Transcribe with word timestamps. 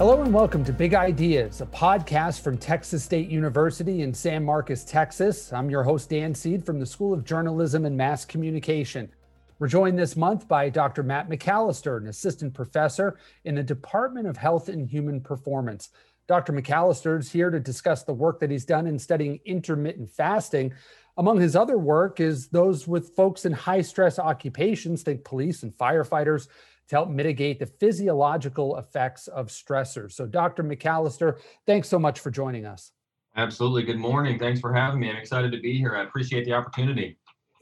Hello 0.00 0.22
and 0.22 0.32
welcome 0.32 0.64
to 0.64 0.72
Big 0.72 0.94
Ideas, 0.94 1.60
a 1.60 1.66
podcast 1.66 2.40
from 2.40 2.56
Texas 2.56 3.04
State 3.04 3.28
University 3.28 4.00
in 4.00 4.14
San 4.14 4.42
Marcos, 4.42 4.82
Texas. 4.82 5.52
I'm 5.52 5.68
your 5.68 5.82
host, 5.82 6.08
Dan 6.08 6.34
Seed 6.34 6.64
from 6.64 6.80
the 6.80 6.86
School 6.86 7.12
of 7.12 7.22
Journalism 7.22 7.84
and 7.84 7.94
Mass 7.94 8.24
Communication. 8.24 9.10
We're 9.58 9.68
joined 9.68 9.98
this 9.98 10.16
month 10.16 10.48
by 10.48 10.70
Dr. 10.70 11.02
Matt 11.02 11.28
McAllister, 11.28 11.98
an 11.98 12.06
assistant 12.06 12.54
professor 12.54 13.18
in 13.44 13.56
the 13.56 13.62
Department 13.62 14.26
of 14.26 14.38
Health 14.38 14.70
and 14.70 14.88
Human 14.88 15.20
Performance. 15.20 15.90
Dr. 16.28 16.54
McAllister 16.54 17.18
is 17.18 17.30
here 17.30 17.50
to 17.50 17.60
discuss 17.60 18.02
the 18.02 18.14
work 18.14 18.40
that 18.40 18.50
he's 18.50 18.64
done 18.64 18.86
in 18.86 18.98
studying 18.98 19.38
intermittent 19.44 20.10
fasting. 20.10 20.72
Among 21.18 21.38
his 21.38 21.54
other 21.54 21.76
work 21.76 22.20
is 22.20 22.48
those 22.48 22.88
with 22.88 23.14
folks 23.14 23.44
in 23.44 23.52
high 23.52 23.82
stress 23.82 24.18
occupations, 24.18 25.02
think 25.02 25.24
police 25.24 25.62
and 25.62 25.76
firefighters, 25.76 26.48
to 26.90 26.96
help 26.96 27.08
mitigate 27.08 27.60
the 27.60 27.66
physiological 27.66 28.76
effects 28.76 29.28
of 29.28 29.46
stressors. 29.46 30.12
So, 30.12 30.26
Dr. 30.26 30.64
McAllister, 30.64 31.38
thanks 31.64 31.88
so 31.88 32.00
much 32.00 32.18
for 32.18 32.32
joining 32.32 32.66
us. 32.66 32.90
Absolutely. 33.36 33.84
Good 33.84 33.98
morning. 33.98 34.40
Thanks 34.40 34.58
for 34.58 34.74
having 34.74 34.98
me. 34.98 35.08
I'm 35.08 35.16
excited 35.16 35.52
to 35.52 35.60
be 35.60 35.78
here. 35.78 35.96
I 35.96 36.02
appreciate 36.02 36.44
the 36.44 36.52
opportunity. 36.52 37.16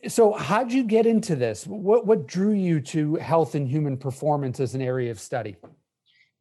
So, 0.06 0.32
how'd 0.32 0.73
you 0.73 0.82
get 0.82 1.04
into 1.04 1.37
this? 1.37 1.66
What 1.66 2.06
what 2.06 2.27
drew 2.27 2.52
you 2.52 2.80
to 2.80 3.16
health 3.16 3.54
and 3.54 3.68
human 3.68 3.98
performance 3.98 4.60
as 4.60 4.74
an 4.74 4.80
area 4.80 5.10
of 5.10 5.20
study? 5.20 5.56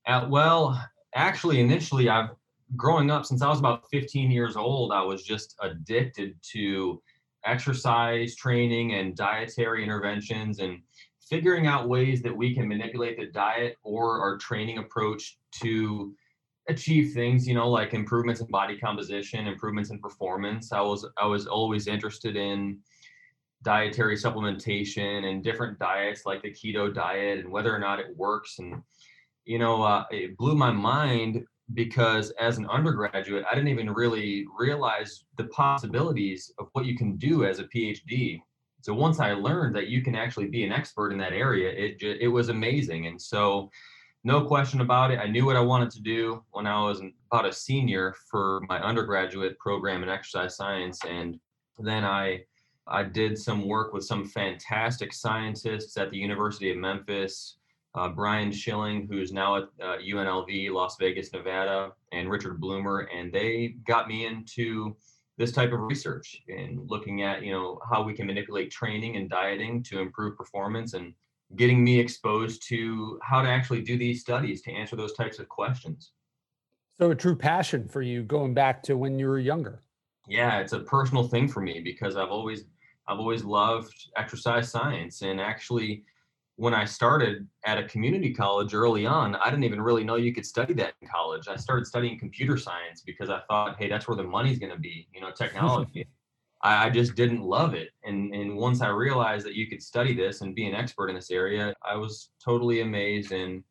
Uh, 0.05 0.25
well, 0.29 0.81
actually, 1.13 1.59
initially, 1.59 2.07
I've 2.07 2.29
growing 2.77 3.11
up 3.11 3.25
since 3.25 3.41
I 3.41 3.49
was 3.49 3.59
about 3.59 3.83
15 3.91 4.31
years 4.31 4.55
old. 4.55 4.91
I 4.93 5.01
was 5.01 5.23
just 5.23 5.55
addicted 5.61 6.35
to 6.51 7.01
exercise 7.45 8.35
training 8.35 8.93
and 8.93 9.15
dietary 9.15 9.83
interventions, 9.83 10.59
and 10.59 10.79
figuring 11.29 11.67
out 11.67 11.89
ways 11.89 12.21
that 12.21 12.35
we 12.35 12.53
can 12.53 12.67
manipulate 12.67 13.17
the 13.17 13.27
diet 13.27 13.77
or 13.83 14.19
our 14.21 14.37
training 14.37 14.77
approach 14.77 15.37
to 15.61 16.13
achieve 16.69 17.13
things 17.13 17.47
you 17.47 17.53
know 17.53 17.69
like 17.69 17.93
improvements 17.93 18.41
in 18.41 18.47
body 18.47 18.77
composition 18.77 19.47
improvements 19.47 19.89
in 19.89 19.99
performance. 19.99 20.71
I 20.71 20.81
was 20.81 21.07
i 21.17 21.25
was 21.25 21.47
always 21.47 21.87
interested 21.87 22.35
in 22.35 22.79
dietary 23.63 24.15
supplementation 24.15 25.25
and 25.25 25.43
different 25.43 25.79
diets 25.79 26.23
like 26.25 26.41
the 26.41 26.51
keto 26.51 26.93
diet 26.93 27.39
and 27.39 27.51
whether 27.51 27.75
or 27.75 27.79
not 27.79 27.99
it 27.99 28.15
works. 28.15 28.59
And 28.59 28.81
you 29.47 29.57
know 29.57 29.81
uh, 29.81 30.03
it 30.11 30.37
blew 30.37 30.55
my 30.55 30.71
mind 30.71 31.43
because 31.73 32.31
as 32.39 32.57
an 32.57 32.67
undergraduate 32.69 33.43
i 33.49 33.55
didn't 33.55 33.69
even 33.69 33.91
really 33.91 34.45
realize 34.57 35.25
the 35.37 35.45
possibilities 35.45 36.53
of 36.59 36.67
what 36.73 36.85
you 36.85 36.95
can 36.95 37.17
do 37.17 37.43
as 37.43 37.59
a 37.59 37.65
phd 37.65 38.39
so 38.81 38.93
once 38.93 39.19
i 39.19 39.33
learned 39.33 39.75
that 39.75 39.87
you 39.87 40.01
can 40.01 40.15
actually 40.15 40.47
be 40.47 40.63
an 40.63 40.71
expert 40.71 41.11
in 41.11 41.17
that 41.17 41.33
area 41.33 41.69
it 41.69 42.01
it 42.01 42.27
was 42.27 42.49
amazing 42.49 43.07
and 43.07 43.21
so 43.21 43.69
no 44.23 44.43
question 44.45 44.81
about 44.81 45.11
it 45.11 45.19
i 45.19 45.27
knew 45.27 45.45
what 45.45 45.55
i 45.55 45.61
wanted 45.61 45.89
to 45.89 46.01
do 46.01 46.43
when 46.51 46.67
i 46.67 46.79
was 46.81 47.01
about 47.31 47.45
a 47.45 47.51
senior 47.51 48.13
for 48.29 48.61
my 48.67 48.79
undergraduate 48.81 49.57
program 49.59 50.03
in 50.03 50.09
exercise 50.09 50.55
science 50.55 50.99
and 51.07 51.39
then 51.79 52.03
i 52.03 52.39
I 52.89 53.03
did 53.03 53.37
some 53.37 53.67
work 53.67 53.93
with 53.93 54.05
some 54.05 54.25
fantastic 54.25 55.13
scientists 55.13 55.97
at 55.97 56.09
the 56.09 56.17
University 56.17 56.71
of 56.71 56.77
Memphis. 56.77 57.57
Uh, 57.95 58.09
Brian 58.09 58.51
Schilling, 58.51 59.07
who's 59.09 59.31
now 59.31 59.57
at 59.57 59.63
uh, 59.81 59.97
UNLV, 59.97 60.71
Las 60.71 60.97
Vegas, 60.99 61.33
Nevada, 61.33 61.93
and 62.11 62.29
Richard 62.29 62.61
Bloomer, 62.61 63.09
and 63.13 63.33
they 63.33 63.75
got 63.87 64.07
me 64.07 64.25
into 64.25 64.95
this 65.37 65.51
type 65.51 65.71
of 65.71 65.79
research 65.81 66.41
and 66.47 66.89
looking 66.89 67.23
at 67.23 67.43
you 67.43 67.51
know 67.51 67.79
how 67.89 68.01
we 68.01 68.13
can 68.13 68.25
manipulate 68.27 68.71
training 68.71 69.15
and 69.15 69.29
dieting 69.29 69.83
to 69.83 69.99
improve 69.99 70.37
performance 70.37 70.93
and 70.93 71.13
getting 71.55 71.83
me 71.83 71.99
exposed 71.99 72.67
to 72.67 73.19
how 73.23 73.41
to 73.41 73.47
actually 73.47 73.81
do 73.81 73.97
these 73.97 74.21
studies 74.21 74.61
to 74.61 74.71
answer 74.71 74.95
those 74.95 75.13
types 75.13 75.39
of 75.39 75.47
questions. 75.47 76.11
So 76.97 77.11
a 77.11 77.15
true 77.15 77.35
passion 77.35 77.87
for 77.87 78.01
you 78.01 78.23
going 78.23 78.53
back 78.53 78.83
to 78.83 78.97
when 78.97 79.19
you 79.19 79.27
were 79.27 79.39
younger. 79.39 79.83
Yeah, 80.27 80.59
it's 80.59 80.73
a 80.73 80.79
personal 80.79 81.27
thing 81.27 81.47
for 81.47 81.61
me 81.61 81.79
because 81.79 82.17
I've 82.17 82.31
always 82.31 82.65
I've 83.07 83.19
always 83.19 83.43
loved 83.43 83.93
exercise 84.17 84.69
science. 84.69 85.21
And 85.21 85.39
actually, 85.39 86.03
when 86.57 86.73
I 86.73 86.85
started 86.85 87.47
at 87.65 87.77
a 87.77 87.83
community 87.83 88.33
college 88.33 88.73
early 88.73 89.05
on, 89.05 89.35
I 89.35 89.45
didn't 89.51 89.63
even 89.63 89.79
really 89.79 90.03
know 90.03 90.15
you 90.15 90.33
could 90.33 90.45
study 90.45 90.73
that 90.73 90.93
in 91.01 91.07
college. 91.07 91.47
I 91.47 91.55
started 91.55 91.85
studying 91.85 92.17
computer 92.17 92.57
science 92.57 93.03
because 93.05 93.29
I 93.29 93.41
thought, 93.47 93.77
hey, 93.77 93.87
that's 93.87 94.07
where 94.07 94.17
the 94.17 94.23
money's 94.23 94.57
going 94.57 94.71
to 94.73 94.79
be, 94.79 95.07
you 95.13 95.21
know, 95.21 95.31
technology. 95.35 96.07
I, 96.63 96.87
I 96.87 96.89
just 96.89 97.13
didn't 97.13 97.43
love 97.43 97.75
it. 97.75 97.89
And, 98.03 98.33
and 98.33 98.57
once 98.57 98.81
I 98.81 98.87
realized 98.87 99.45
that 99.45 99.53
you 99.53 99.67
could 99.67 99.83
study 99.83 100.15
this 100.15 100.41
and 100.41 100.55
be 100.55 100.67
an 100.67 100.73
expert 100.73 101.09
in 101.09 101.15
this 101.15 101.29
area, 101.29 101.75
I 101.87 101.95
was 101.95 102.31
totally 102.43 102.81
amazed. 102.81 103.31
And, 103.31 103.63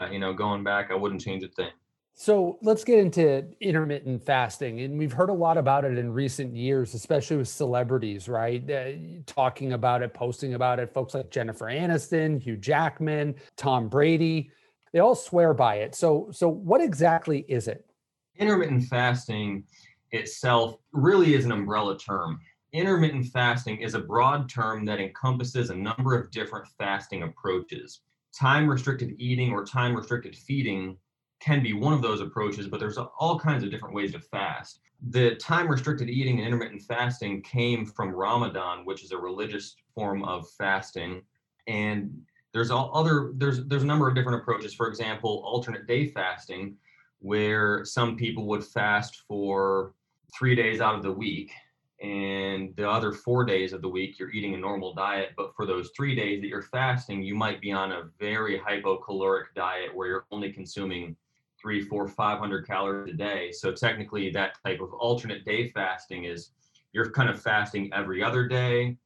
uh, 0.00 0.06
you 0.06 0.20
know, 0.20 0.32
going 0.32 0.62
back, 0.62 0.92
I 0.92 0.94
wouldn't 0.94 1.20
change 1.20 1.42
a 1.42 1.48
thing. 1.48 1.72
So 2.20 2.58
let's 2.62 2.82
get 2.82 2.98
into 2.98 3.46
intermittent 3.60 4.24
fasting. 4.24 4.80
And 4.80 4.98
we've 4.98 5.12
heard 5.12 5.30
a 5.30 5.32
lot 5.32 5.56
about 5.56 5.84
it 5.84 5.96
in 5.96 6.12
recent 6.12 6.56
years, 6.56 6.94
especially 6.94 7.36
with 7.36 7.46
celebrities, 7.46 8.28
right? 8.28 8.68
Uh, 8.68 9.22
talking 9.24 9.74
about 9.74 10.02
it, 10.02 10.14
posting 10.14 10.54
about 10.54 10.80
it. 10.80 10.92
Folks 10.92 11.14
like 11.14 11.30
Jennifer 11.30 11.66
Aniston, 11.66 12.42
Hugh 12.42 12.56
Jackman, 12.56 13.36
Tom 13.56 13.88
Brady, 13.88 14.50
they 14.92 14.98
all 14.98 15.14
swear 15.14 15.54
by 15.54 15.76
it. 15.76 15.94
So, 15.94 16.28
so 16.32 16.48
what 16.48 16.80
exactly 16.80 17.44
is 17.48 17.68
it? 17.68 17.86
Intermittent 18.34 18.86
fasting 18.86 19.62
itself 20.10 20.74
really 20.90 21.34
is 21.34 21.44
an 21.44 21.52
umbrella 21.52 21.96
term. 21.96 22.40
Intermittent 22.72 23.26
fasting 23.26 23.80
is 23.80 23.94
a 23.94 24.00
broad 24.00 24.48
term 24.48 24.84
that 24.86 24.98
encompasses 24.98 25.70
a 25.70 25.74
number 25.76 26.18
of 26.18 26.32
different 26.32 26.66
fasting 26.78 27.22
approaches. 27.22 28.00
Time 28.34 28.68
restricted 28.68 29.14
eating 29.18 29.52
or 29.52 29.64
time 29.64 29.94
restricted 29.94 30.34
feeding 30.34 30.96
can 31.40 31.62
be 31.62 31.72
one 31.72 31.92
of 31.92 32.02
those 32.02 32.20
approaches, 32.20 32.66
but 32.66 32.80
there's 32.80 32.98
all 32.98 33.38
kinds 33.38 33.62
of 33.64 33.70
different 33.70 33.94
ways 33.94 34.12
to 34.12 34.20
fast. 34.20 34.80
The 35.10 35.36
time 35.36 35.68
restricted 35.68 36.10
eating 36.10 36.38
and 36.38 36.46
intermittent 36.46 36.82
fasting 36.82 37.42
came 37.42 37.86
from 37.86 38.10
Ramadan, 38.10 38.84
which 38.84 39.04
is 39.04 39.12
a 39.12 39.18
religious 39.18 39.76
form 39.94 40.24
of 40.24 40.50
fasting. 40.58 41.22
And 41.68 42.22
there's 42.52 42.70
all 42.70 42.90
other 42.94 43.32
there's 43.36 43.64
there's 43.66 43.84
a 43.84 43.86
number 43.86 44.08
of 44.08 44.14
different 44.14 44.42
approaches. 44.42 44.74
For 44.74 44.88
example, 44.88 45.42
alternate 45.44 45.86
day 45.86 46.08
fasting, 46.08 46.76
where 47.20 47.84
some 47.84 48.16
people 48.16 48.46
would 48.46 48.64
fast 48.64 49.22
for 49.28 49.94
three 50.36 50.54
days 50.54 50.80
out 50.80 50.94
of 50.94 51.02
the 51.02 51.12
week 51.12 51.52
and 52.00 52.74
the 52.76 52.88
other 52.88 53.12
four 53.12 53.44
days 53.44 53.72
of 53.72 53.82
the 53.82 53.88
week 53.88 54.18
you're 54.18 54.30
eating 54.30 54.54
a 54.54 54.56
normal 54.56 54.94
diet 54.94 55.30
but 55.36 55.52
for 55.56 55.66
those 55.66 55.90
three 55.96 56.14
days 56.14 56.40
that 56.40 56.46
you're 56.46 56.62
fasting 56.62 57.22
you 57.22 57.34
might 57.34 57.60
be 57.60 57.72
on 57.72 57.90
a 57.90 58.04
very 58.20 58.60
hypocaloric 58.60 59.46
diet 59.56 59.92
where 59.94 60.06
you're 60.06 60.26
only 60.30 60.52
consuming 60.52 61.16
three, 61.60 61.80
four, 61.80 62.08
500 62.08 62.66
calories 62.66 63.12
a 63.12 63.16
day. 63.16 63.50
So 63.52 63.72
technically, 63.72 64.30
that 64.30 64.56
type 64.64 64.80
of 64.80 64.92
alternate 64.94 65.44
day 65.44 65.70
fasting 65.70 66.24
is 66.24 66.50
you're 66.92 67.10
kind 67.10 67.28
of 67.28 67.40
fasting 67.40 67.90
every 67.92 68.22
other 68.22 68.46
day, 68.46 68.96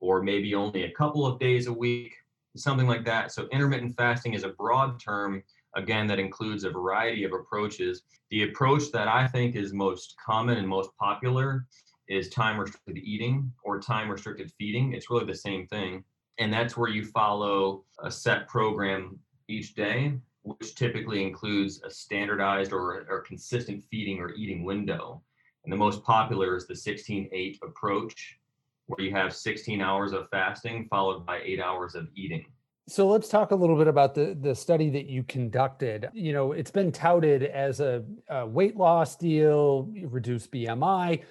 or 0.00 0.22
maybe 0.22 0.54
only 0.54 0.84
a 0.84 0.92
couple 0.92 1.26
of 1.26 1.38
days 1.38 1.66
a 1.66 1.72
week, 1.72 2.14
something 2.56 2.86
like 2.86 3.04
that. 3.04 3.32
So 3.32 3.48
intermittent 3.52 3.96
fasting 3.96 4.34
is 4.34 4.44
a 4.44 4.50
broad 4.50 5.00
term, 5.00 5.42
again, 5.74 6.06
that 6.06 6.18
includes 6.18 6.64
a 6.64 6.70
variety 6.70 7.24
of 7.24 7.32
approaches. 7.32 8.02
The 8.30 8.44
approach 8.44 8.90
that 8.92 9.08
I 9.08 9.26
think 9.26 9.56
is 9.56 9.72
most 9.72 10.16
common 10.24 10.58
and 10.58 10.68
most 10.68 10.90
popular 10.98 11.66
is 12.08 12.28
time 12.28 12.58
restricted 12.58 12.98
eating 12.98 13.52
or 13.64 13.80
time 13.80 14.10
restricted 14.10 14.52
feeding. 14.58 14.92
It's 14.92 15.10
really 15.10 15.26
the 15.26 15.34
same 15.34 15.66
thing. 15.66 16.04
And 16.38 16.52
that's 16.52 16.76
where 16.76 16.90
you 16.90 17.04
follow 17.04 17.84
a 18.02 18.10
set 18.10 18.46
program 18.48 19.18
each 19.48 19.74
day 19.74 20.14
which 20.46 20.76
typically 20.76 21.24
includes 21.24 21.82
a 21.82 21.90
standardized 21.90 22.72
or, 22.72 23.04
or 23.10 23.20
consistent 23.26 23.82
feeding 23.90 24.20
or 24.20 24.32
eating 24.34 24.62
window. 24.62 25.20
And 25.64 25.72
the 25.72 25.76
most 25.76 26.04
popular 26.04 26.56
is 26.56 26.68
the 26.68 26.76
16 26.76 27.28
8 27.32 27.58
approach, 27.64 28.38
where 28.86 29.04
you 29.04 29.12
have 29.12 29.34
16 29.34 29.80
hours 29.80 30.12
of 30.12 30.28
fasting 30.30 30.86
followed 30.88 31.26
by 31.26 31.40
eight 31.42 31.60
hours 31.60 31.96
of 31.96 32.06
eating. 32.14 32.46
So 32.88 33.08
let's 33.08 33.28
talk 33.28 33.50
a 33.50 33.56
little 33.56 33.76
bit 33.76 33.88
about 33.88 34.14
the 34.14 34.38
the 34.40 34.54
study 34.54 34.88
that 34.90 35.06
you 35.06 35.24
conducted. 35.24 36.08
You 36.14 36.32
know, 36.32 36.52
it's 36.52 36.70
been 36.70 36.92
touted 36.92 37.42
as 37.42 37.80
a, 37.80 38.04
a 38.28 38.46
weight 38.46 38.76
loss 38.76 39.16
deal, 39.16 39.90
reduce 40.04 40.46
BMI, 40.46 41.24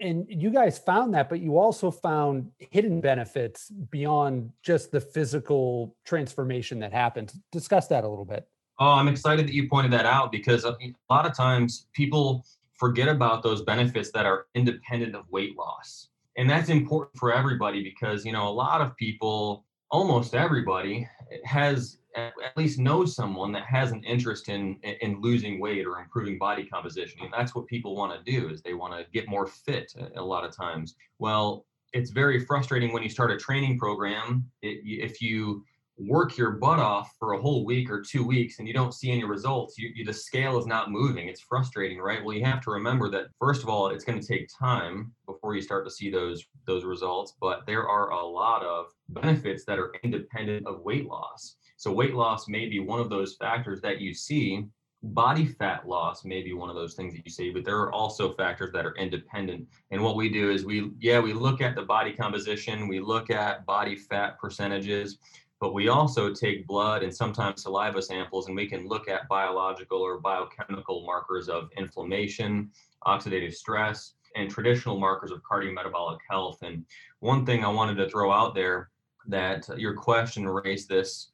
and 0.00 0.24
you 0.28 0.48
guys 0.48 0.78
found 0.78 1.12
that, 1.12 1.28
but 1.28 1.40
you 1.40 1.58
also 1.58 1.90
found 1.90 2.50
hidden 2.58 3.02
benefits 3.02 3.70
beyond 3.90 4.50
just 4.62 4.90
the 4.90 5.00
physical 5.02 5.94
transformation 6.06 6.78
that 6.78 6.94
happens. 6.94 7.38
Discuss 7.52 7.88
that 7.88 8.04
a 8.04 8.08
little 8.08 8.24
bit. 8.24 8.48
Oh, 8.78 8.92
I'm 8.92 9.08
excited 9.08 9.46
that 9.46 9.54
you 9.54 9.68
pointed 9.68 9.92
that 9.92 10.06
out 10.06 10.32
because 10.32 10.64
uh, 10.64 10.72
a 10.80 10.94
lot 11.10 11.26
of 11.26 11.36
times 11.36 11.86
people 11.92 12.44
forget 12.74 13.08
about 13.08 13.42
those 13.42 13.62
benefits 13.62 14.10
that 14.12 14.26
are 14.26 14.46
independent 14.54 15.14
of 15.14 15.24
weight 15.30 15.56
loss. 15.56 16.08
And 16.36 16.48
that's 16.48 16.68
important 16.70 17.18
for 17.18 17.32
everybody 17.32 17.82
because, 17.82 18.24
you 18.24 18.32
know, 18.32 18.48
a 18.48 18.50
lot 18.50 18.80
of 18.80 18.96
people, 18.96 19.64
almost 19.92 20.34
everybody 20.34 21.06
eh, 21.30 21.36
has 21.44 21.98
eh, 22.16 22.30
at 22.44 22.56
least 22.56 22.78
knows 22.78 23.14
someone 23.14 23.52
that 23.52 23.64
has 23.64 23.92
an 23.92 24.02
interest 24.02 24.48
in 24.48 24.76
in 25.00 25.20
losing 25.20 25.60
weight 25.60 25.86
or 25.86 26.00
improving 26.00 26.38
body 26.38 26.64
composition 26.64 27.20
and 27.22 27.32
that's 27.32 27.54
what 27.54 27.66
people 27.66 27.94
want 27.94 28.12
to 28.12 28.32
do 28.32 28.48
is 28.48 28.62
they 28.62 28.74
want 28.74 28.92
to 28.92 29.04
get 29.12 29.28
more 29.28 29.46
fit 29.46 29.92
eh, 29.98 30.06
a 30.16 30.22
lot 30.22 30.44
of 30.44 30.56
times 30.56 30.96
well 31.18 31.66
it's 31.92 32.10
very 32.10 32.44
frustrating 32.44 32.92
when 32.92 33.02
you 33.02 33.10
start 33.10 33.30
a 33.30 33.36
training 33.36 33.78
program 33.78 34.50
it, 34.62 34.80
if 34.84 35.20
you 35.20 35.62
work 36.06 36.36
your 36.36 36.52
butt 36.52 36.78
off 36.78 37.14
for 37.18 37.32
a 37.32 37.40
whole 37.40 37.64
week 37.64 37.90
or 37.90 38.00
two 38.00 38.24
weeks 38.24 38.58
and 38.58 38.68
you 38.68 38.74
don't 38.74 38.94
see 38.94 39.10
any 39.10 39.24
results, 39.24 39.78
you, 39.78 39.90
you, 39.94 40.04
the 40.04 40.12
scale 40.12 40.58
is 40.58 40.66
not 40.66 40.90
moving. 40.90 41.28
It's 41.28 41.40
frustrating, 41.40 41.98
right? 41.98 42.24
Well, 42.24 42.36
you 42.36 42.44
have 42.44 42.60
to 42.62 42.70
remember 42.70 43.10
that 43.10 43.26
first 43.38 43.62
of 43.62 43.68
all, 43.68 43.88
it's 43.88 44.04
going 44.04 44.20
to 44.20 44.26
take 44.26 44.48
time 44.56 45.12
before 45.26 45.54
you 45.54 45.62
start 45.62 45.84
to 45.86 45.90
see 45.90 46.10
those 46.10 46.44
those 46.66 46.84
results. 46.84 47.34
But 47.40 47.66
there 47.66 47.88
are 47.88 48.10
a 48.10 48.24
lot 48.24 48.62
of 48.64 48.86
benefits 49.08 49.64
that 49.64 49.78
are 49.78 49.92
independent 50.02 50.66
of 50.66 50.80
weight 50.80 51.06
loss. 51.06 51.56
So 51.76 51.92
weight 51.92 52.14
loss 52.14 52.48
may 52.48 52.68
be 52.68 52.78
one 52.78 53.00
of 53.00 53.10
those 53.10 53.36
factors 53.36 53.80
that 53.82 54.00
you 54.00 54.14
see. 54.14 54.66
Body 55.04 55.46
fat 55.46 55.88
loss 55.88 56.24
may 56.24 56.42
be 56.42 56.52
one 56.52 56.70
of 56.70 56.76
those 56.76 56.94
things 56.94 57.12
that 57.14 57.24
you 57.24 57.30
see, 57.32 57.50
but 57.50 57.64
there 57.64 57.80
are 57.80 57.92
also 57.92 58.34
factors 58.34 58.70
that 58.72 58.86
are 58.86 58.94
independent. 58.94 59.66
And 59.90 60.00
what 60.00 60.14
we 60.14 60.28
do 60.28 60.52
is 60.52 60.64
we, 60.64 60.92
yeah, 61.00 61.18
we 61.18 61.32
look 61.32 61.60
at 61.60 61.74
the 61.74 61.82
body 61.82 62.12
composition, 62.12 62.86
we 62.86 63.00
look 63.00 63.28
at 63.28 63.66
body 63.66 63.96
fat 63.96 64.38
percentages, 64.38 65.18
but 65.62 65.74
we 65.74 65.86
also 65.86 66.34
take 66.34 66.66
blood 66.66 67.04
and 67.04 67.14
sometimes 67.14 67.62
saliva 67.62 68.02
samples 68.02 68.48
and 68.48 68.56
we 68.56 68.68
can 68.68 68.88
look 68.88 69.08
at 69.08 69.28
biological 69.28 69.98
or 69.98 70.18
biochemical 70.18 71.06
markers 71.06 71.48
of 71.48 71.70
inflammation, 71.76 72.68
oxidative 73.06 73.54
stress, 73.54 74.14
and 74.34 74.50
traditional 74.50 74.98
markers 74.98 75.30
of 75.30 75.40
cardiometabolic 75.48 76.18
health. 76.28 76.58
And 76.62 76.84
one 77.20 77.46
thing 77.46 77.64
I 77.64 77.68
wanted 77.68 77.94
to 77.98 78.10
throw 78.10 78.32
out 78.32 78.56
there 78.56 78.90
that 79.28 79.68
your 79.78 79.94
question 79.94 80.48
raised 80.48 80.88
this 80.88 81.30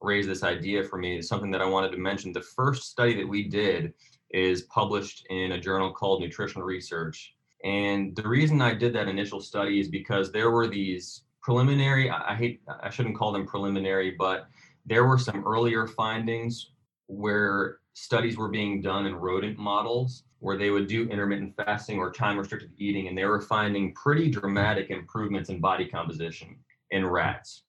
raised 0.00 0.30
this 0.30 0.42
idea 0.42 0.82
for 0.82 0.96
me 0.96 1.18
is 1.18 1.28
something 1.28 1.50
that 1.50 1.60
I 1.60 1.66
wanted 1.66 1.90
to 1.90 1.98
mention. 1.98 2.32
The 2.32 2.40
first 2.40 2.84
study 2.84 3.14
that 3.16 3.28
we 3.28 3.48
did 3.48 3.92
is 4.30 4.62
published 4.62 5.26
in 5.28 5.52
a 5.52 5.60
journal 5.60 5.92
called 5.92 6.22
Nutrition 6.22 6.62
Research. 6.62 7.34
And 7.64 8.16
the 8.16 8.26
reason 8.26 8.62
I 8.62 8.72
did 8.72 8.94
that 8.94 9.08
initial 9.08 9.42
study 9.42 9.78
is 9.78 9.88
because 9.88 10.32
there 10.32 10.52
were 10.52 10.68
these 10.68 11.24
preliminary, 11.48 12.10
I, 12.10 12.34
hate, 12.34 12.60
I 12.82 12.90
shouldn't 12.90 13.16
call 13.16 13.32
them 13.32 13.46
preliminary, 13.46 14.10
but 14.10 14.48
there 14.84 15.06
were 15.06 15.16
some 15.16 15.46
earlier 15.46 15.86
findings 15.86 16.72
where 17.06 17.78
studies 17.94 18.36
were 18.36 18.50
being 18.50 18.82
done 18.82 19.06
in 19.06 19.16
rodent 19.16 19.56
models 19.56 20.24
where 20.40 20.58
they 20.58 20.68
would 20.68 20.86
do 20.86 21.08
intermittent 21.08 21.56
fasting 21.56 21.98
or 21.98 22.12
time 22.12 22.36
restricted 22.38 22.70
eating, 22.76 23.08
and 23.08 23.16
they 23.16 23.24
were 23.24 23.40
finding 23.40 23.94
pretty 23.94 24.30
dramatic 24.30 24.90
improvements 24.90 25.48
in 25.48 25.58
body 25.58 25.86
composition 25.86 26.54
in 26.90 27.06
rats. 27.06 27.62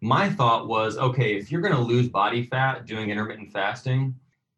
My 0.00 0.30
thought 0.30 0.66
was 0.66 0.96
okay, 0.96 1.36
if 1.36 1.52
you're 1.52 1.60
going 1.60 1.76
to 1.76 1.82
lose 1.82 2.08
body 2.08 2.44
fat 2.44 2.86
doing 2.86 3.10
intermittent 3.10 3.52
fasting, 3.52 4.14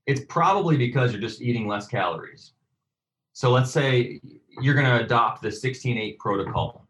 it's 0.07 0.21
probably 0.29 0.77
because 0.77 1.11
you're 1.11 1.21
just 1.21 1.43
eating 1.43 1.67
less 1.67 1.89
calories. 1.89 2.53
So 3.33 3.51
let's 3.51 3.73
say 3.73 4.21
you're 4.61 4.75
going 4.75 4.87
to 4.87 5.05
adopt 5.05 5.43
the 5.43 5.51
16 5.51 5.99
8 5.99 6.19
protocol. 6.21 6.87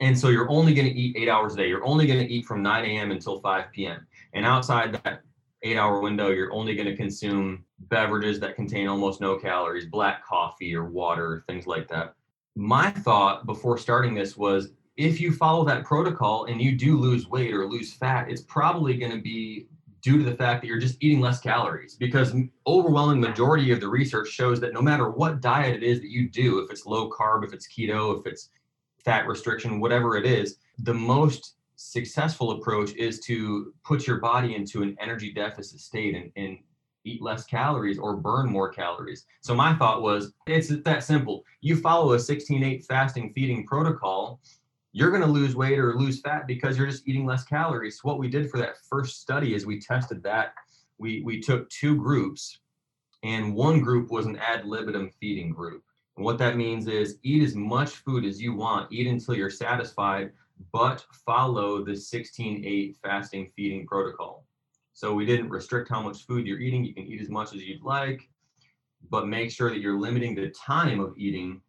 And 0.00 0.18
so 0.18 0.28
you're 0.28 0.50
only 0.50 0.74
going 0.74 0.88
to 0.88 0.94
eat 0.94 1.16
eight 1.16 1.28
hours 1.28 1.54
a 1.54 1.56
day. 1.56 1.68
You're 1.68 1.84
only 1.84 2.06
going 2.06 2.18
to 2.18 2.30
eat 2.30 2.44
from 2.44 2.62
9 2.62 2.84
a.m. 2.84 3.10
until 3.12 3.40
5 3.40 3.72
p.m. 3.72 4.06
And 4.34 4.44
outside 4.44 5.00
that 5.04 5.22
eight 5.62 5.76
hour 5.76 6.00
window, 6.00 6.28
you're 6.30 6.52
only 6.52 6.74
going 6.74 6.86
to 6.86 6.96
consume 6.96 7.64
beverages 7.78 8.38
that 8.40 8.56
contain 8.56 8.88
almost 8.88 9.20
no 9.20 9.36
calories, 9.36 9.86
black 9.86 10.24
coffee 10.24 10.74
or 10.74 10.84
water, 10.84 11.44
things 11.46 11.66
like 11.66 11.88
that. 11.88 12.14
My 12.56 12.90
thought 12.90 13.46
before 13.46 13.78
starting 13.78 14.14
this 14.14 14.36
was 14.36 14.70
if 14.96 15.20
you 15.20 15.32
follow 15.32 15.64
that 15.64 15.84
protocol 15.84 16.46
and 16.46 16.60
you 16.60 16.76
do 16.76 16.96
lose 16.96 17.28
weight 17.28 17.52
or 17.52 17.66
lose 17.66 17.92
fat, 17.92 18.30
it's 18.30 18.42
probably 18.42 18.96
going 18.96 19.12
to 19.12 19.20
be 19.20 19.66
due 20.02 20.18
to 20.18 20.24
the 20.24 20.36
fact 20.36 20.62
that 20.62 20.68
you're 20.68 20.78
just 20.78 20.96
eating 21.00 21.20
less 21.20 21.40
calories 21.40 21.96
because 21.96 22.32
overwhelming 22.66 23.20
majority 23.20 23.72
of 23.72 23.80
the 23.80 23.88
research 23.88 24.28
shows 24.28 24.60
that 24.60 24.72
no 24.72 24.80
matter 24.80 25.10
what 25.10 25.40
diet 25.40 25.74
it 25.74 25.82
is 25.82 26.00
that 26.00 26.10
you 26.10 26.28
do 26.28 26.60
if 26.60 26.70
it's 26.70 26.86
low 26.86 27.10
carb 27.10 27.44
if 27.44 27.52
it's 27.52 27.66
keto 27.66 28.16
if 28.16 28.24
it's 28.24 28.50
fat 29.06 29.26
restriction, 29.26 29.80
whatever 29.80 30.16
it 30.18 30.26
is, 30.26 30.58
the 30.80 30.92
most 30.92 31.54
successful 31.76 32.50
approach 32.50 32.92
is 32.94 33.20
to 33.20 33.72
put 33.84 34.06
your 34.06 34.18
body 34.18 34.54
into 34.54 34.82
an 34.82 34.96
energy 35.00 35.32
deficit 35.32 35.80
state 35.80 36.14
and, 36.14 36.30
and 36.36 36.58
eat 37.04 37.22
less 37.22 37.44
calories 37.44 37.98
or 37.98 38.16
burn 38.16 38.50
more 38.50 38.68
calories. 38.68 39.24
So 39.40 39.54
my 39.54 39.74
thought 39.74 40.02
was 40.02 40.32
it's 40.46 40.68
that 40.68 41.04
simple. 41.04 41.44
You 41.60 41.76
follow 41.76 42.14
a 42.14 42.16
16-8 42.16 42.84
fasting 42.84 43.32
feeding 43.32 43.64
protocol, 43.64 44.40
you're 44.92 45.10
going 45.10 45.22
to 45.22 45.28
lose 45.28 45.54
weight 45.54 45.78
or 45.78 45.94
lose 45.94 46.20
fat 46.20 46.46
because 46.46 46.76
you're 46.76 46.86
just 46.86 47.06
eating 47.06 47.26
less 47.26 47.44
calories. 47.44 48.00
So 48.00 48.08
what 48.08 48.18
we 48.18 48.28
did 48.28 48.50
for 48.50 48.58
that 48.58 48.76
first 48.90 49.20
study 49.20 49.54
is 49.54 49.66
we 49.66 49.80
tested 49.80 50.22
that. 50.24 50.54
We 50.98 51.22
we 51.22 51.40
took 51.40 51.68
two 51.68 51.96
groups 51.96 52.58
and 53.22 53.54
one 53.54 53.80
group 53.80 54.10
was 54.10 54.26
an 54.26 54.36
ad 54.36 54.64
libitum 54.64 55.10
feeding 55.20 55.50
group. 55.50 55.82
And 56.16 56.24
what 56.24 56.38
that 56.38 56.56
means 56.56 56.86
is 56.88 57.18
eat 57.22 57.42
as 57.42 57.54
much 57.54 57.90
food 57.90 58.24
as 58.24 58.40
you 58.40 58.54
want, 58.54 58.90
eat 58.90 59.06
until 59.06 59.34
you're 59.34 59.50
satisfied, 59.50 60.32
but 60.72 61.04
follow 61.12 61.84
the 61.84 61.92
16-8 61.92 62.96
fasting 63.02 63.50
feeding 63.54 63.86
protocol. 63.86 64.46
So 64.94 65.12
we 65.12 65.26
didn't 65.26 65.50
restrict 65.50 65.90
how 65.90 66.00
much 66.00 66.24
food 66.24 66.46
you're 66.46 66.60
eating. 66.60 66.84
You 66.84 66.94
can 66.94 67.06
eat 67.06 67.20
as 67.20 67.28
much 67.28 67.54
as 67.54 67.62
you'd 67.62 67.82
like, 67.82 68.30
but 69.10 69.28
make 69.28 69.50
sure 69.50 69.68
that 69.68 69.80
you're 69.80 70.00
limiting 70.00 70.34
the 70.34 70.48
time 70.50 71.00
of 71.00 71.16
eating 71.18 71.60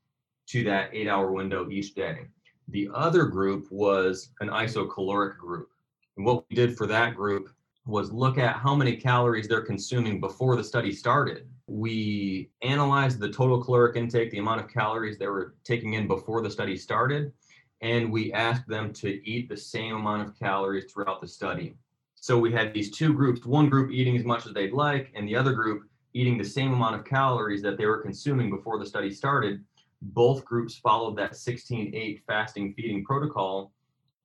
to 0.47 0.63
that 0.63 0.91
eight 0.93 1.09
hour 1.09 1.33
window 1.33 1.69
each 1.69 1.93
day. 1.93 2.27
The 2.69 2.89
other 2.93 3.25
group 3.25 3.67
was 3.69 4.29
an 4.39 4.47
isocaloric 4.47 5.37
group. 5.37 5.71
And 6.15 6.25
what 6.25 6.45
we 6.49 6.55
did 6.55 6.77
for 6.77 6.87
that 6.87 7.15
group 7.15 7.49
was 7.85 8.11
look 8.11 8.37
at 8.37 8.55
how 8.55 8.75
many 8.75 8.95
calories 8.95 9.47
they're 9.47 9.61
consuming 9.61 10.21
before 10.21 10.55
the 10.55 10.63
study 10.63 10.93
started 10.93 11.49
we 11.67 12.49
analyzed 12.61 13.19
the 13.19 13.29
total 13.29 13.61
caloric 13.61 13.97
intake, 13.97 14.31
the 14.31 14.39
amount 14.39 14.61
of 14.61 14.73
calories 14.73 15.17
they 15.17 15.27
were 15.27 15.55
taking 15.65 15.93
in 15.93 16.07
before 16.07 16.41
the 16.41 16.49
study 16.49 16.77
started, 16.77 17.33
and 17.81 18.11
we 18.11 18.31
asked 18.31 18.67
them 18.67 18.93
to 18.93 19.29
eat 19.29 19.49
the 19.49 19.57
same 19.57 19.95
amount 19.97 20.27
of 20.27 20.39
calories 20.39 20.91
throughout 20.91 21.21
the 21.21 21.27
study. 21.27 21.75
So 22.15 22.39
we 22.39 22.51
had 22.51 22.73
these 22.73 22.89
two 22.89 23.13
groups, 23.13 23.45
one 23.45 23.69
group 23.69 23.91
eating 23.91 24.15
as 24.15 24.23
much 24.23 24.45
as 24.45 24.53
they'd 24.53 24.71
like, 24.71 25.11
and 25.13 25.27
the 25.27 25.35
other 25.35 25.53
group 25.53 25.83
eating 26.13 26.37
the 26.37 26.43
same 26.43 26.73
amount 26.73 26.95
of 26.95 27.05
calories 27.05 27.61
that 27.61 27.77
they 27.77 27.85
were 27.85 28.01
consuming 28.01 28.49
before 28.49 28.79
the 28.79 28.85
study 28.85 29.11
started. 29.11 29.63
Both 30.01 30.45
groups 30.45 30.77
followed 30.77 31.17
that 31.17 31.35
16 31.35 31.93
8 31.93 32.23
fasting 32.25 32.73
feeding 32.75 33.03
protocol. 33.03 33.73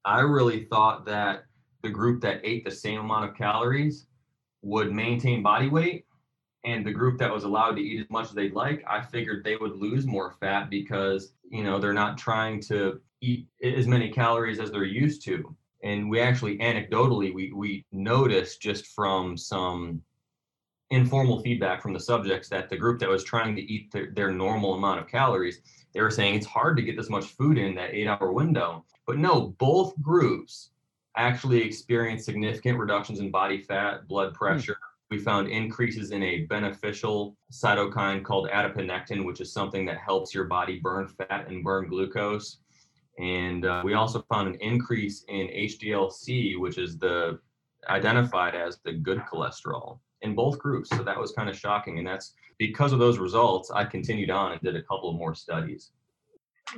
I 0.05 0.21
really 0.21 0.65
thought 0.65 1.05
that 1.07 1.45
the 1.83 1.91
group 1.91 2.21
that 2.23 2.41
ate 2.45 2.65
the 2.65 2.71
same 2.71 3.01
amount 3.01 3.29
of 3.29 3.37
calories 3.37 4.07
would 4.63 4.93
maintain 4.93 5.43
body 5.43 5.69
weight 5.69 6.07
and 6.65 6.87
the 6.87 6.93
group 6.93 7.19
that 7.19 7.33
was 7.33 7.45
allowed 7.45 7.73
to 7.73 7.83
eat 7.83 8.01
as 8.01 8.11
much 8.11 8.27
as 8.27 8.33
they'd 8.33 8.55
like, 8.55 8.85
I 8.89 9.03
figured 9.03 9.43
they 9.43 9.57
would 9.57 9.77
lose 9.77 10.07
more 10.07 10.37
fat 10.41 10.71
because, 10.71 11.33
you 11.51 11.65
know, 11.65 11.79
they're 11.79 11.93
not 11.93 12.19
trying 12.19 12.61
to 12.63 13.01
eat 13.21 13.49
as 13.63 13.87
many 13.87 14.11
calories 14.11 14.61
as 14.61 14.71
they're 14.71 14.85
used 14.85 15.25
to. 15.25 15.57
And 15.83 16.09
we 16.09 16.21
actually 16.21 16.59
anecdotally 16.59 17.35
we 17.35 17.53
we 17.53 17.85
noticed 17.91 18.63
just 18.63 18.87
from 18.87 19.37
some 19.37 20.03
informal 20.91 21.41
feedback 21.41 21.83
from 21.83 21.95
the 21.95 22.01
subjects 22.01 22.49
that 22.51 22.69
the 22.69 22.77
group 22.77 23.01
that 23.01 23.09
was 23.09 23.25
trying 23.25 23.57
to 23.57 23.63
eat 23.63 23.91
their, 23.91 24.11
their 24.15 24.31
normal 24.31 24.75
amount 24.75 25.01
of 25.01 25.09
calories, 25.09 25.61
they 25.93 26.01
were 26.01 26.11
saying 26.11 26.35
it's 26.35 26.47
hard 26.47 26.77
to 26.77 26.83
get 26.83 26.97
this 26.97 27.11
much 27.11 27.25
food 27.25 27.59
in 27.59 27.75
that 27.75 27.95
eight 27.95 28.07
hour 28.07 28.31
window. 28.31 28.85
But 29.07 29.19
no, 29.19 29.49
both 29.59 30.01
groups 30.01 30.71
actually 31.17 31.63
experienced 31.63 32.27
significant 32.27 32.79
reductions 32.79 33.21
in 33.21 33.31
body 33.31 33.59
fat, 33.59 34.07
blood 34.07 34.29
hmm. 34.29 34.37
pressure, 34.37 34.79
we 35.13 35.19
found 35.19 35.47
increases 35.47 36.11
in 36.11 36.23
a 36.23 36.47
beneficial 36.47 37.37
cytokine 37.53 38.25
called 38.25 38.49
adiponectin, 38.49 39.27
which 39.27 39.43
is 39.43 39.53
something 39.53 39.85
that 39.85 39.99
helps 39.99 40.35
your 40.35 40.45
body 40.45 40.81
burn 40.83 41.07
fat 41.07 41.49
and 41.49 41.63
burn 41.63 41.87
glucose. 41.87 42.61
And 43.19 43.67
uh, 43.67 43.83
we 43.85 43.93
also 43.93 44.25
found 44.33 44.49
an 44.49 44.55
increase 44.63 45.27
in 45.29 45.49
HDLC, 45.49 46.59
which 46.59 46.79
is 46.79 46.97
the 46.97 47.39
identified 47.91 48.55
as 48.55 48.79
the 48.87 48.95
good 48.95 49.19
cholesterol 49.31 49.99
in 50.23 50.35
both 50.35 50.59
groups. 50.59 50.89
So 50.89 51.03
that 51.03 51.21
was 51.21 51.33
kind 51.33 51.51
of 51.51 51.59
shocking. 51.59 51.99
And 51.99 52.07
that's 52.07 52.33
because 52.57 52.95
of 52.95 52.99
those 52.99 53.19
results, 53.19 53.71
I 53.71 53.85
continued 53.85 54.31
on 54.31 54.53
and 54.53 54.61
did 54.63 54.77
a 54.77 54.83
couple 54.83 55.13
more 55.13 55.35
studies. 55.35 55.91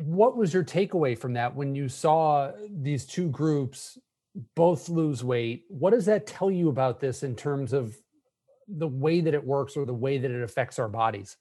What 0.01 0.37
was 0.37 0.53
your 0.53 0.65
takeaway 0.65 1.17
from 1.17 1.35
that 1.35 1.55
when 1.55 1.77
you 1.77 1.89
saw 1.89 2.51
these 2.69 3.07
two 3.07 3.29
groups 3.29 3.97
both 4.57 4.89
lose 4.89 5.23
weight? 5.23 5.67
What 5.69 5.91
does 5.91 6.07
that 6.07 6.27
tell 6.27 6.51
you 6.51 6.69
about 6.69 6.99
this 6.99 7.23
in 7.23 7.37
terms 7.37 7.73
of 7.73 7.97
the 8.69 8.89
way 8.89 9.21
that 9.21 9.35
it 9.35 9.45
works 9.45 9.77
or 9.77 9.85
the 9.85 9.95
way 9.95 10.19
that 10.19 10.31
it 10.31 10.43
affects 10.43 10.79
our 10.79 10.89
bodies? 10.89 11.37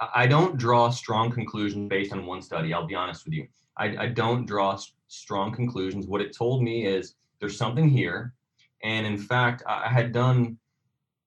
I 0.00 0.26
don't 0.26 0.56
draw 0.56 0.90
strong 0.90 1.30
conclusions 1.30 1.88
based 1.88 2.12
on 2.12 2.26
one 2.26 2.42
study. 2.42 2.72
I'll 2.72 2.86
be 2.86 2.94
honest 2.94 3.24
with 3.24 3.34
you. 3.34 3.46
I, 3.76 3.96
I 3.96 4.06
don't 4.06 4.46
draw 4.46 4.78
strong 5.08 5.52
conclusions. 5.52 6.06
What 6.06 6.20
it 6.20 6.36
told 6.36 6.62
me 6.62 6.86
is 6.86 7.14
there's 7.40 7.56
something 7.56 7.88
here. 7.88 8.34
And 8.82 9.06
in 9.06 9.16
fact, 9.16 9.62
I 9.66 9.88
had 9.88 10.12
done 10.12 10.58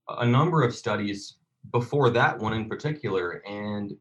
a 0.10 0.26
number 0.26 0.64
of 0.64 0.76
studies 0.76 1.38
before 1.72 2.10
that 2.12 2.38
one 2.38 2.54
in 2.54 2.68
particular. 2.68 3.42
And 3.48 3.94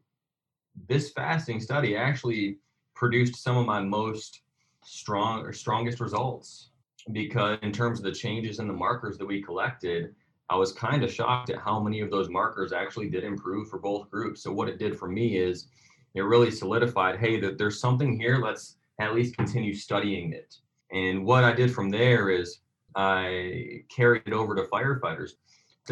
this 0.87 1.11
fasting 1.11 1.59
study 1.59 1.95
actually 1.95 2.57
produced 2.93 3.41
some 3.41 3.57
of 3.57 3.65
my 3.65 3.81
most 3.81 4.41
strong 4.83 5.41
or 5.41 5.53
strongest 5.53 5.99
results 5.99 6.69
because 7.11 7.57
in 7.61 7.71
terms 7.71 7.99
of 7.99 8.05
the 8.05 8.11
changes 8.11 8.59
in 8.59 8.67
the 8.67 8.73
markers 8.73 9.17
that 9.17 9.25
we 9.25 9.41
collected, 9.41 10.13
I 10.49 10.55
was 10.55 10.71
kind 10.71 11.03
of 11.03 11.11
shocked 11.11 11.49
at 11.49 11.59
how 11.59 11.81
many 11.81 11.99
of 11.99 12.09
those 12.09 12.29
markers 12.29 12.71
actually 12.71 13.09
did 13.09 13.23
improve 13.23 13.69
for 13.69 13.79
both 13.79 14.09
groups. 14.09 14.41
So 14.41 14.51
what 14.51 14.69
it 14.69 14.79
did 14.79 14.97
for 14.97 15.07
me 15.07 15.37
is 15.37 15.67
it 16.15 16.21
really 16.21 16.51
solidified, 16.51 17.19
hey, 17.19 17.39
that 17.41 17.57
there's 17.57 17.79
something 17.79 18.17
here. 18.17 18.37
Let's 18.37 18.77
at 18.99 19.13
least 19.13 19.35
continue 19.35 19.73
studying 19.73 20.33
it. 20.33 20.55
And 20.91 21.25
what 21.25 21.43
I 21.43 21.53
did 21.53 21.73
from 21.73 21.89
there 21.89 22.29
is 22.29 22.59
I 22.95 23.83
carried 23.93 24.23
it 24.25 24.33
over 24.33 24.55
to 24.55 24.63
firefighters. 24.63 25.31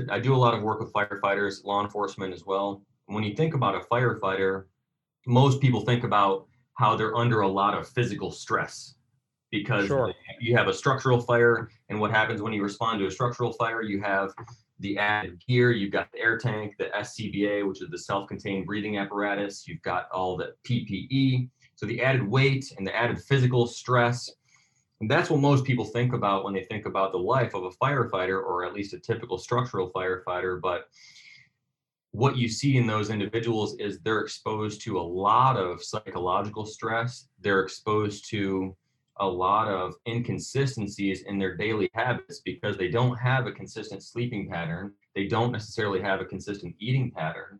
I 0.09 0.19
do 0.19 0.33
a 0.33 0.37
lot 0.37 0.53
of 0.53 0.61
work 0.61 0.79
with 0.79 0.93
firefighters, 0.93 1.63
law 1.63 1.83
enforcement 1.83 2.33
as 2.33 2.45
well. 2.45 2.81
When 3.07 3.23
you 3.23 3.35
think 3.35 3.53
about 3.53 3.75
a 3.75 3.79
firefighter, 3.81 4.65
most 5.27 5.61
people 5.61 5.81
think 5.81 6.03
about 6.03 6.47
how 6.73 6.95
they're 6.95 7.15
under 7.15 7.41
a 7.41 7.47
lot 7.47 7.77
of 7.77 7.87
physical 7.87 8.31
stress 8.31 8.94
because 9.59 9.87
sure. 9.87 10.13
you 10.39 10.55
have 10.55 10.67
a 10.67 10.73
structural 10.73 11.21
fire 11.21 11.69
and 11.89 11.99
what 11.99 12.11
happens 12.11 12.41
when 12.41 12.51
you 12.51 12.61
respond 12.61 12.99
to 12.99 13.07
a 13.07 13.11
structural 13.11 13.53
fire 13.53 13.81
you 13.81 14.01
have 14.01 14.33
the 14.79 14.97
added 14.97 15.41
gear 15.47 15.71
you've 15.71 15.91
got 15.91 16.11
the 16.11 16.19
air 16.19 16.37
tank 16.37 16.75
the 16.77 16.89
scba 16.97 17.65
which 17.67 17.81
is 17.81 17.89
the 17.89 17.97
self-contained 17.97 18.65
breathing 18.65 18.97
apparatus 18.97 19.65
you've 19.67 19.81
got 19.81 20.09
all 20.11 20.35
the 20.35 20.53
ppe 20.67 21.49
so 21.75 21.85
the 21.85 22.01
added 22.01 22.27
weight 22.27 22.65
and 22.77 22.85
the 22.85 22.95
added 22.95 23.19
physical 23.21 23.65
stress 23.65 24.29
and 25.01 25.09
that's 25.09 25.29
what 25.29 25.39
most 25.39 25.63
people 25.63 25.85
think 25.85 26.13
about 26.13 26.43
when 26.43 26.53
they 26.53 26.63
think 26.63 26.85
about 26.85 27.11
the 27.11 27.17
life 27.17 27.53
of 27.53 27.63
a 27.63 27.71
firefighter 27.71 28.41
or 28.43 28.65
at 28.65 28.73
least 28.73 28.93
a 28.93 28.99
typical 28.99 29.37
structural 29.37 29.89
firefighter 29.91 30.59
but 30.59 30.89
what 32.15 32.37
you 32.37 32.47
see 32.47 32.77
in 32.77 32.87
those 32.87 33.09
individuals 33.09 33.75
is 33.77 33.99
they're 33.99 34.21
exposed 34.21 34.81
to 34.81 34.97
a 34.97 35.01
lot 35.01 35.57
of 35.57 35.83
psychological 35.83 36.65
stress. 36.65 37.27
They're 37.41 37.59
exposed 37.59 38.29
to 38.29 38.73
a 39.17 39.27
lot 39.27 39.67
of 39.67 39.93
inconsistencies 40.07 41.23
in 41.23 41.39
their 41.39 41.55
daily 41.55 41.89
habits 41.93 42.41
because 42.43 42.77
they 42.77 42.89
don't 42.89 43.17
have 43.17 43.47
a 43.47 43.51
consistent 43.51 44.03
sleeping 44.03 44.49
pattern. 44.49 44.93
They 45.15 45.27
don't 45.27 45.51
necessarily 45.51 46.01
have 46.01 46.21
a 46.21 46.25
consistent 46.25 46.75
eating 46.79 47.11
pattern. 47.11 47.59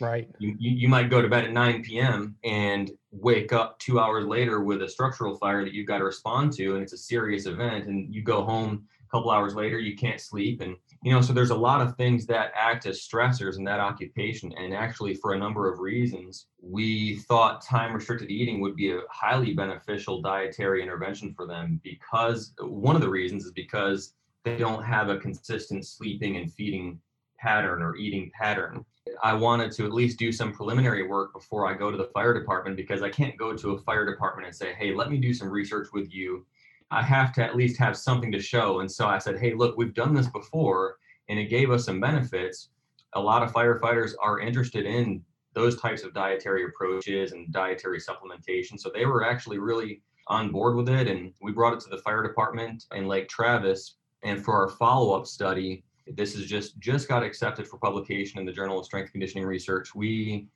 Right. 0.00 0.28
You, 0.38 0.56
you, 0.58 0.70
you 0.72 0.88
might 0.88 1.10
go 1.10 1.22
to 1.22 1.28
bed 1.28 1.44
at 1.44 1.52
9 1.52 1.82
p.m. 1.82 2.36
and 2.44 2.90
wake 3.10 3.52
up 3.52 3.78
two 3.78 4.00
hours 4.00 4.24
later 4.26 4.60
with 4.60 4.82
a 4.82 4.88
structural 4.88 5.36
fire 5.36 5.64
that 5.64 5.74
you've 5.74 5.86
got 5.86 5.98
to 5.98 6.04
respond 6.04 6.52
to, 6.54 6.74
and 6.74 6.82
it's 6.82 6.92
a 6.92 6.98
serious 6.98 7.46
event. 7.46 7.86
And 7.86 8.12
you 8.12 8.22
go 8.22 8.42
home 8.42 8.86
a 9.06 9.10
couple 9.16 9.30
hours 9.30 9.54
later, 9.54 9.78
you 9.78 9.96
can't 9.96 10.20
sleep, 10.20 10.60
and 10.60 10.76
you 11.02 11.12
know 11.12 11.20
so 11.20 11.32
there's 11.32 11.50
a 11.50 11.54
lot 11.54 11.80
of 11.80 11.96
things 11.96 12.26
that 12.26 12.52
act 12.54 12.86
as 12.86 13.00
stressors 13.00 13.58
in 13.58 13.64
that 13.64 13.80
occupation 13.80 14.52
and 14.56 14.72
actually 14.72 15.14
for 15.14 15.34
a 15.34 15.38
number 15.38 15.70
of 15.70 15.80
reasons 15.80 16.46
we 16.60 17.16
thought 17.28 17.64
time 17.64 17.92
restricted 17.92 18.30
eating 18.30 18.60
would 18.60 18.76
be 18.76 18.92
a 18.92 19.00
highly 19.10 19.52
beneficial 19.52 20.22
dietary 20.22 20.82
intervention 20.82 21.34
for 21.34 21.46
them 21.46 21.80
because 21.82 22.54
one 22.60 22.94
of 22.94 23.02
the 23.02 23.08
reasons 23.08 23.44
is 23.44 23.52
because 23.52 24.14
they 24.44 24.56
don't 24.56 24.82
have 24.82 25.08
a 25.08 25.18
consistent 25.18 25.86
sleeping 25.86 26.36
and 26.36 26.52
feeding 26.52 26.98
pattern 27.38 27.82
or 27.82 27.96
eating 27.96 28.30
pattern. 28.38 28.84
I 29.22 29.34
wanted 29.34 29.72
to 29.72 29.84
at 29.84 29.92
least 29.92 30.18
do 30.18 30.32
some 30.32 30.52
preliminary 30.52 31.06
work 31.06 31.32
before 31.32 31.66
i 31.66 31.74
go 31.74 31.90
to 31.90 31.96
the 31.96 32.10
fire 32.14 32.32
department 32.32 32.76
because 32.76 33.02
i 33.02 33.10
can't 33.10 33.36
go 33.36 33.56
to 33.56 33.72
a 33.72 33.78
fire 33.78 34.08
department 34.08 34.46
and 34.46 34.54
say 34.54 34.74
hey 34.74 34.94
let 34.94 35.10
me 35.10 35.18
do 35.18 35.34
some 35.34 35.50
research 35.50 35.88
with 35.92 36.12
you 36.12 36.46
I 36.92 37.02
have 37.02 37.32
to 37.32 37.42
at 37.42 37.56
least 37.56 37.78
have 37.78 37.96
something 37.96 38.30
to 38.32 38.40
show. 38.40 38.80
And 38.80 38.90
so 38.90 39.06
I 39.06 39.18
said, 39.18 39.38
hey, 39.40 39.54
look, 39.54 39.78
we've 39.78 39.94
done 39.94 40.14
this 40.14 40.28
before 40.28 40.98
and 41.30 41.38
it 41.38 41.46
gave 41.46 41.70
us 41.70 41.86
some 41.86 42.00
benefits. 42.00 42.68
A 43.14 43.20
lot 43.20 43.42
of 43.42 43.52
firefighters 43.52 44.12
are 44.22 44.40
interested 44.40 44.84
in 44.84 45.22
those 45.54 45.80
types 45.80 46.02
of 46.02 46.12
dietary 46.12 46.64
approaches 46.64 47.32
and 47.32 47.50
dietary 47.50 47.98
supplementation. 47.98 48.78
So 48.78 48.90
they 48.92 49.06
were 49.06 49.24
actually 49.24 49.58
really 49.58 50.02
on 50.28 50.50
board 50.50 50.76
with 50.76 50.90
it. 50.90 51.08
And 51.08 51.32
we 51.40 51.52
brought 51.52 51.72
it 51.72 51.80
to 51.80 51.88
the 51.88 51.98
fire 51.98 52.22
department 52.22 52.84
in 52.94 53.06
Lake 53.06 53.28
Travis. 53.28 53.96
And 54.22 54.44
for 54.44 54.54
our 54.54 54.68
follow 54.68 55.14
up 55.14 55.26
study, 55.26 55.84
this 56.06 56.34
is 56.34 56.46
just 56.46 56.78
just 56.78 57.08
got 57.08 57.22
accepted 57.22 57.66
for 57.66 57.78
publication 57.78 58.38
in 58.38 58.44
the 58.44 58.52
Journal 58.52 58.78
of 58.78 58.84
Strength 58.84 59.12
Conditioning 59.12 59.46
Research. 59.46 59.94
We 59.94 60.48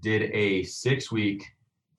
did 0.00 0.30
a 0.32 0.62
six 0.64 1.12
week 1.12 1.44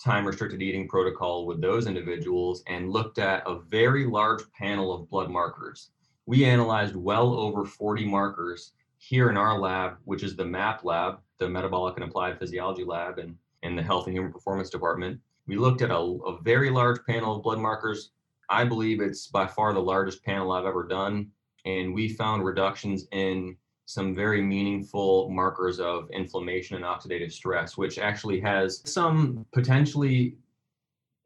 time 0.06 0.26
restricted 0.26 0.62
eating 0.62 0.88
protocol 0.88 1.48
with 1.48 1.60
those 1.60 1.88
individuals 1.88 2.62
and 2.68 2.92
looked 2.92 3.18
at 3.18 3.42
a 3.48 3.60
very 3.60 4.06
large 4.06 4.44
panel 4.52 4.94
of 4.94 5.10
blood 5.10 5.32
markers. 5.32 5.90
We 6.28 6.46
analyzed 6.46 6.96
well 6.96 7.34
over 7.34 7.66
40 7.66 8.06
markers 8.06 8.74
here 9.00 9.32
in 9.32 9.38
our 9.38 9.60
lab, 9.60 9.98
which 10.04 10.22
is 10.22 10.36
the 10.36 10.46
MAP 10.46 10.84
lab, 10.84 11.20
the 11.40 11.50
Metabolic 11.50 11.96
and 11.96 12.04
Applied 12.04 12.38
Physiology 12.38 12.84
lab, 12.84 13.18
and 13.18 13.36
in 13.64 13.76
the 13.76 13.82
Health 13.82 14.06
and 14.06 14.16
Human 14.16 14.32
Performance 14.32 14.70
Department. 14.70 15.20
We 15.48 15.56
looked 15.56 15.82
at 15.82 15.90
a, 15.90 15.98
a 15.98 16.40
very 16.44 16.70
large 16.70 17.04
panel 17.08 17.36
of 17.36 17.44
blood 17.44 17.60
markers. 17.60 18.12
I 18.48 18.64
believe 18.64 19.02
it's 19.02 19.26
by 19.26 19.48
far 19.48 19.74
the 19.74 19.80
largest 19.80 20.24
panel 20.24 20.52
I've 20.52 20.66
ever 20.66 20.88
done. 20.88 21.32
And 21.66 21.96
we 21.96 22.10
found 22.10 22.46
reductions 22.46 23.08
in 23.12 23.58
some 23.86 24.16
very 24.16 24.42
meaningful 24.42 25.30
markers 25.30 25.80
of 25.80 26.10
inflammation 26.12 26.76
and 26.76 26.86
oxidative 26.86 27.32
stress, 27.32 27.78
which 27.78 28.00
actually 28.00 28.40
has 28.40 28.82
some 28.86 29.46
potentially 29.54 30.36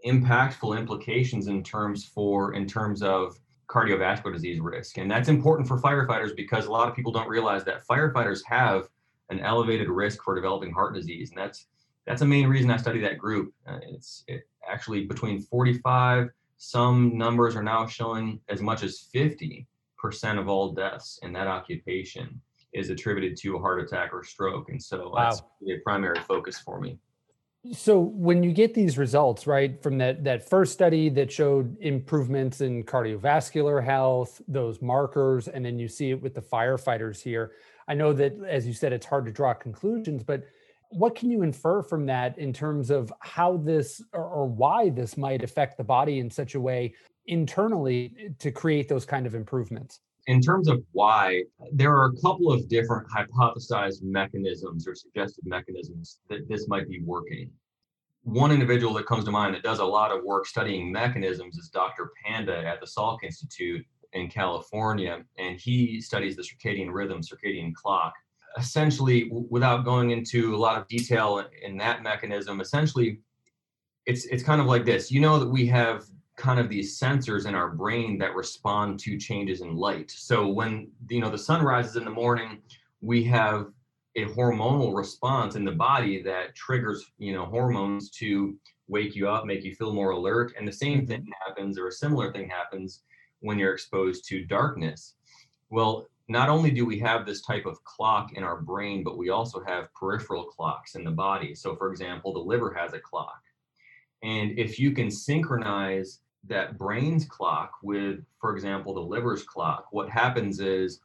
impactful 0.06 0.78
implications 0.78 1.48
in 1.48 1.64
terms 1.64 2.06
for 2.06 2.54
in 2.54 2.68
terms 2.68 3.02
of 3.02 3.40
cardiovascular 3.70 4.34
disease 4.34 4.60
risk. 4.60 4.98
And 4.98 5.10
that's 5.10 5.30
important 5.30 5.68
for 5.68 5.78
firefighters 5.78 6.36
because 6.36 6.66
a 6.66 6.72
lot 6.72 6.90
of 6.90 6.96
people 6.96 7.12
don't 7.12 7.30
realize 7.30 7.64
that 7.66 7.86
firefighters 7.88 8.42
have 8.46 8.90
an 9.30 9.40
elevated 9.40 9.90
risk 9.90 10.24
for 10.24 10.36
developing 10.36 10.72
heart 10.72 10.94
disease. 10.94 11.30
And 11.30 11.38
that's 11.38 11.68
that's 12.06 12.22
a 12.22 12.26
main 12.26 12.48
reason 12.48 12.72
I 12.72 12.78
study 12.78 13.00
that 13.02 13.18
group. 13.18 13.54
Uh, 13.68 13.80
it's 13.84 14.24
it 14.28 14.48
actually 14.68 15.06
between 15.06 15.42
45, 15.42 16.30
some 16.58 17.18
numbers 17.18 17.56
are 17.56 17.64
now 17.64 17.86
showing 17.88 18.42
as 18.50 18.62
much 18.62 18.84
as 18.84 19.08
50% 19.14 19.66
of 20.38 20.50
all 20.50 20.74
deaths 20.74 21.20
in 21.22 21.32
that 21.34 21.48
occupation 21.48 22.42
is 22.74 22.90
attributed 22.90 23.38
to 23.38 23.56
a 23.56 23.60
heart 23.60 23.82
attack 23.82 24.14
or 24.14 24.24
stroke. 24.24 24.70
And 24.70 24.82
so 24.82 25.10
wow. 25.10 25.24
that's 25.24 25.42
a 25.68 25.80
primary 25.84 26.20
focus 26.28 26.60
for 26.60 26.80
me. 26.80 27.00
So 27.74 28.00
when 28.00 28.42
you 28.42 28.54
get 28.54 28.74
these 28.74 28.98
results, 28.98 29.46
right, 29.46 29.82
from 29.84 29.98
that 29.98 30.24
that 30.24 30.48
first 30.48 30.72
study 30.72 31.10
that 31.10 31.30
showed 31.30 31.78
improvements 31.82 32.62
in 32.62 32.84
cardiovascular 32.84 33.84
health, 33.84 34.42
those 34.48 34.82
markers, 34.82 35.50
and 35.50 35.66
then 35.66 35.78
you 35.78 35.90
see 35.90 36.12
it 36.12 36.22
with 36.22 36.34
the 36.34 36.42
firefighters 36.42 37.22
here. 37.22 37.52
I 37.90 37.96
know 37.96 38.14
that 38.14 38.34
as 38.48 38.66
you 38.66 38.72
said, 38.72 38.94
it's 38.94 39.06
hard 39.06 39.26
to 39.26 39.32
draw 39.32 39.54
conclusions, 39.54 40.24
but 40.24 40.46
what 40.92 41.16
can 41.16 41.30
you 41.30 41.44
infer 41.44 41.84
from 41.84 42.06
that 42.06 42.38
in 42.38 42.54
terms 42.54 42.90
of 42.90 43.12
how 43.20 43.58
this 43.58 44.02
or, 44.14 44.24
or 44.24 44.46
why 44.48 44.90
this 44.90 45.18
might 45.18 45.44
affect 45.44 45.78
the 45.78 45.84
body 45.84 46.20
in 46.20 46.32
such 46.32 46.56
a 46.56 46.62
way 46.62 46.94
internally 47.28 48.32
to 48.40 48.52
create 48.52 48.88
those 48.88 49.06
kind 49.06 49.28
of 49.28 49.36
improvements? 49.36 50.00
In 50.30 50.40
terms 50.40 50.68
of 50.68 50.84
why, 50.92 51.44
there 51.72 51.92
are 51.92 52.06
a 52.06 52.22
couple 52.22 52.52
of 52.52 52.70
different 52.70 53.08
hypothesized 53.10 54.04
mechanisms 54.04 54.88
or 54.88 54.94
suggested 54.94 55.44
mechanisms 55.44 56.20
that 56.30 56.48
this 56.48 56.68
might 56.68 56.88
be 56.88 57.02
working. 57.04 57.50
One 58.22 58.52
individual 58.52 58.94
that 58.94 59.08
comes 59.08 59.26
to 59.26 59.32
mind 59.32 59.56
that 59.56 59.64
does 59.64 59.80
a 59.80 59.86
lot 59.86 60.12
of 60.12 60.24
work 60.24 60.46
studying 60.46 60.92
mechanisms 60.92 61.58
is 61.58 61.70
Dr. 61.70 62.12
Panda 62.24 62.64
at 62.64 62.80
the 62.80 62.86
Salk 62.86 63.24
Institute 63.24 63.84
in 64.14 64.30
California, 64.30 65.24
and 65.40 65.60
he 65.60 66.00
studies 66.00 66.36
the 66.36 66.44
circadian 66.44 66.94
rhythm, 66.94 67.22
circadian 67.22 67.74
clock. 67.74 68.14
Essentially, 68.56 69.32
without 69.32 69.84
going 69.84 70.12
into 70.12 70.54
a 70.56 70.60
lot 70.60 70.80
of 70.80 70.88
detail 70.88 71.44
in 71.64 71.76
that 71.78 72.04
mechanism, 72.04 72.62
essentially, 72.62 73.20
it's 74.06 74.26
it's 74.26 74.44
kind 74.44 74.62
of 74.62 74.68
like 74.68 74.86
this. 74.86 75.12
You 75.12 75.22
know 75.22 75.40
that 75.40 75.50
we 75.50 75.66
have 75.68 76.06
kind 76.40 76.60
of 76.60 76.70
these 76.70 77.00
sensors 77.00 77.46
in 77.46 77.54
our 77.54 77.70
brain 77.70 78.18
that 78.18 78.34
respond 78.34 79.00
to 79.02 79.18
changes 79.18 79.62
in 79.62 79.76
light. 79.76 80.10
So 80.10 80.48
when 80.48 80.90
you 81.10 81.20
know 81.20 81.30
the 81.30 81.38
sun 81.38 81.64
rises 81.64 81.98
in 81.98 82.06
the 82.06 82.12
morning, 82.12 82.62
we 83.02 83.24
have 83.26 83.68
a 84.16 84.26
hormonal 84.26 84.96
response 84.96 85.56
in 85.56 85.66
the 85.66 85.72
body 85.72 86.24
that 86.24 86.56
triggers 86.56 87.12
you 87.20 87.34
know 87.34 87.46
hormones 87.46 88.10
to 88.12 88.58
wake 88.88 89.16
you 89.16 89.30
up, 89.30 89.46
make 89.46 89.64
you 89.64 89.76
feel 89.76 89.94
more 89.94 90.12
alert. 90.12 90.54
And 90.58 90.68
the 90.68 90.74
same 90.74 91.06
thing 91.06 91.22
mm-hmm. 91.22 91.48
happens, 91.48 91.78
or 91.78 91.88
a 91.88 91.92
similar 91.92 92.32
thing 92.32 92.50
happens 92.50 93.04
when 93.42 93.60
you're 93.60 93.74
exposed 93.74 94.28
to 94.30 94.46
darkness. 94.46 95.16
Well, 95.70 96.08
not 96.28 96.50
only 96.50 96.72
do 96.72 96.86
we 96.86 97.00
have 97.00 97.26
this 97.26 97.42
type 97.42 97.66
of 97.66 97.84
clock 97.84 98.34
in 98.34 98.44
our 98.44 98.62
brain, 98.62 99.04
but 99.04 99.18
we 99.18 99.30
also 99.30 99.64
have 99.66 99.94
peripheral 99.94 100.46
clocks 100.46 100.96
in 100.96 101.04
the 101.04 101.12
body. 101.12 101.56
So, 101.56 101.76
for 101.76 101.92
example, 101.92 102.34
the 102.34 102.40
liver 102.40 102.74
has 102.74 102.94
a 102.94 103.00
clock. 103.00 103.42
And 104.22 104.58
if 104.58 104.80
you 104.80 104.92
can 104.92 105.10
synchronize 105.10 106.20
that 106.48 106.78
brain's 106.78 107.26
clock 107.26 107.74
with, 107.84 108.24
for 108.40 108.54
example, 108.56 108.94
the 108.94 109.00
liver's 109.00 109.44
clock, 109.44 109.88
what 109.92 110.10
happens 110.10 110.60
is 110.60 111.00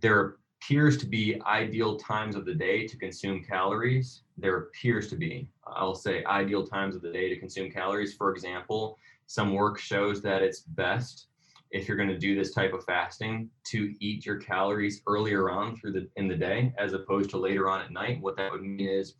there 0.00 0.36
appears 0.60 0.96
to 0.98 1.06
be 1.06 1.40
ideal 1.46 1.96
times 1.96 2.34
of 2.34 2.44
the 2.44 2.54
day 2.54 2.86
to 2.86 2.96
consume 2.96 3.42
calories. 3.42 4.22
There 4.36 4.56
appears 4.56 5.08
to 5.10 5.16
be, 5.16 5.48
I'll 5.66 5.94
say, 5.94 6.24
ideal 6.24 6.66
times 6.66 6.96
of 6.96 7.02
the 7.02 7.12
day 7.12 7.28
to 7.28 7.38
consume 7.38 7.70
calories. 7.70 8.14
For 8.14 8.32
example, 8.32 8.98
some 9.26 9.54
work 9.54 9.78
shows 9.78 10.20
that 10.22 10.42
it's 10.42 10.60
best 10.60 11.26
if 11.70 11.86
you're 11.86 11.96
going 11.96 12.08
to 12.08 12.18
do 12.18 12.34
this 12.34 12.52
type 12.52 12.72
of 12.72 12.84
fasting 12.84 13.50
to 13.64 13.94
eat 14.00 14.24
your 14.24 14.36
calories 14.36 15.02
earlier 15.06 15.50
on 15.50 15.76
through 15.76 15.92
the 15.92 16.08
in 16.16 16.26
the 16.26 16.34
day 16.34 16.72
as 16.78 16.92
opposed 16.92 17.30
to 17.30 17.36
later 17.36 17.68
on 17.68 17.82
at 17.82 17.92
night. 17.92 18.20
What 18.20 18.36
that 18.36 18.50
would 18.50 18.62
mean 18.62 18.88
is 18.88 19.14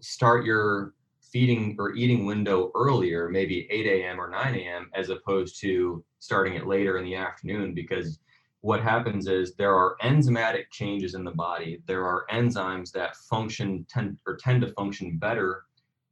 start 0.00 0.44
your 0.44 0.94
feeding 1.34 1.74
or 1.80 1.94
eating 1.96 2.24
window 2.24 2.70
earlier, 2.76 3.28
maybe 3.28 3.66
8 3.68 3.86
a.m. 3.86 4.20
or 4.20 4.30
9 4.30 4.54
a.m., 4.54 4.88
as 4.94 5.10
opposed 5.10 5.60
to 5.62 6.04
starting 6.20 6.54
it 6.54 6.68
later 6.68 6.96
in 6.96 7.04
the 7.04 7.16
afternoon. 7.16 7.74
Because 7.74 8.20
what 8.60 8.80
happens 8.80 9.26
is 9.26 9.56
there 9.56 9.74
are 9.74 9.96
enzymatic 10.00 10.66
changes 10.70 11.14
in 11.14 11.24
the 11.24 11.32
body. 11.32 11.82
There 11.88 12.06
are 12.06 12.24
enzymes 12.32 12.92
that 12.92 13.16
function 13.16 13.84
tend 13.90 14.16
or 14.28 14.36
tend 14.36 14.62
to 14.62 14.72
function 14.74 15.18
better 15.18 15.64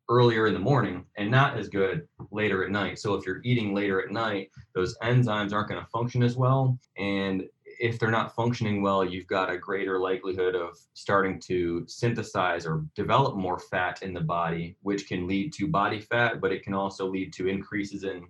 earlier 0.08 0.48
in 0.48 0.54
the 0.54 0.60
morning 0.60 1.06
and 1.16 1.30
not 1.30 1.56
as 1.56 1.68
good 1.68 2.08
later 2.32 2.64
at 2.64 2.72
night. 2.72 2.98
So 2.98 3.14
if 3.14 3.24
you're 3.24 3.40
eating 3.44 3.72
later 3.76 4.02
at 4.02 4.10
night, 4.10 4.50
those 4.74 4.98
enzymes 5.04 5.52
aren't 5.52 5.68
going 5.68 5.80
to 5.80 5.90
function 5.90 6.24
as 6.24 6.36
well. 6.36 6.76
And 6.98 7.44
if 7.82 7.98
they're 7.98 8.12
not 8.12 8.32
functioning 8.36 8.80
well, 8.80 9.04
you've 9.04 9.26
got 9.26 9.50
a 9.50 9.58
greater 9.58 9.98
likelihood 9.98 10.54
of 10.54 10.78
starting 10.94 11.40
to 11.40 11.84
synthesize 11.88 12.64
or 12.64 12.86
develop 12.94 13.34
more 13.34 13.58
fat 13.58 14.02
in 14.02 14.14
the 14.14 14.20
body, 14.20 14.76
which 14.82 15.08
can 15.08 15.26
lead 15.26 15.52
to 15.54 15.66
body 15.66 16.00
fat, 16.00 16.40
but 16.40 16.52
it 16.52 16.62
can 16.62 16.74
also 16.74 17.08
lead 17.08 17.32
to 17.32 17.48
increases 17.48 18.04
in 18.04 18.24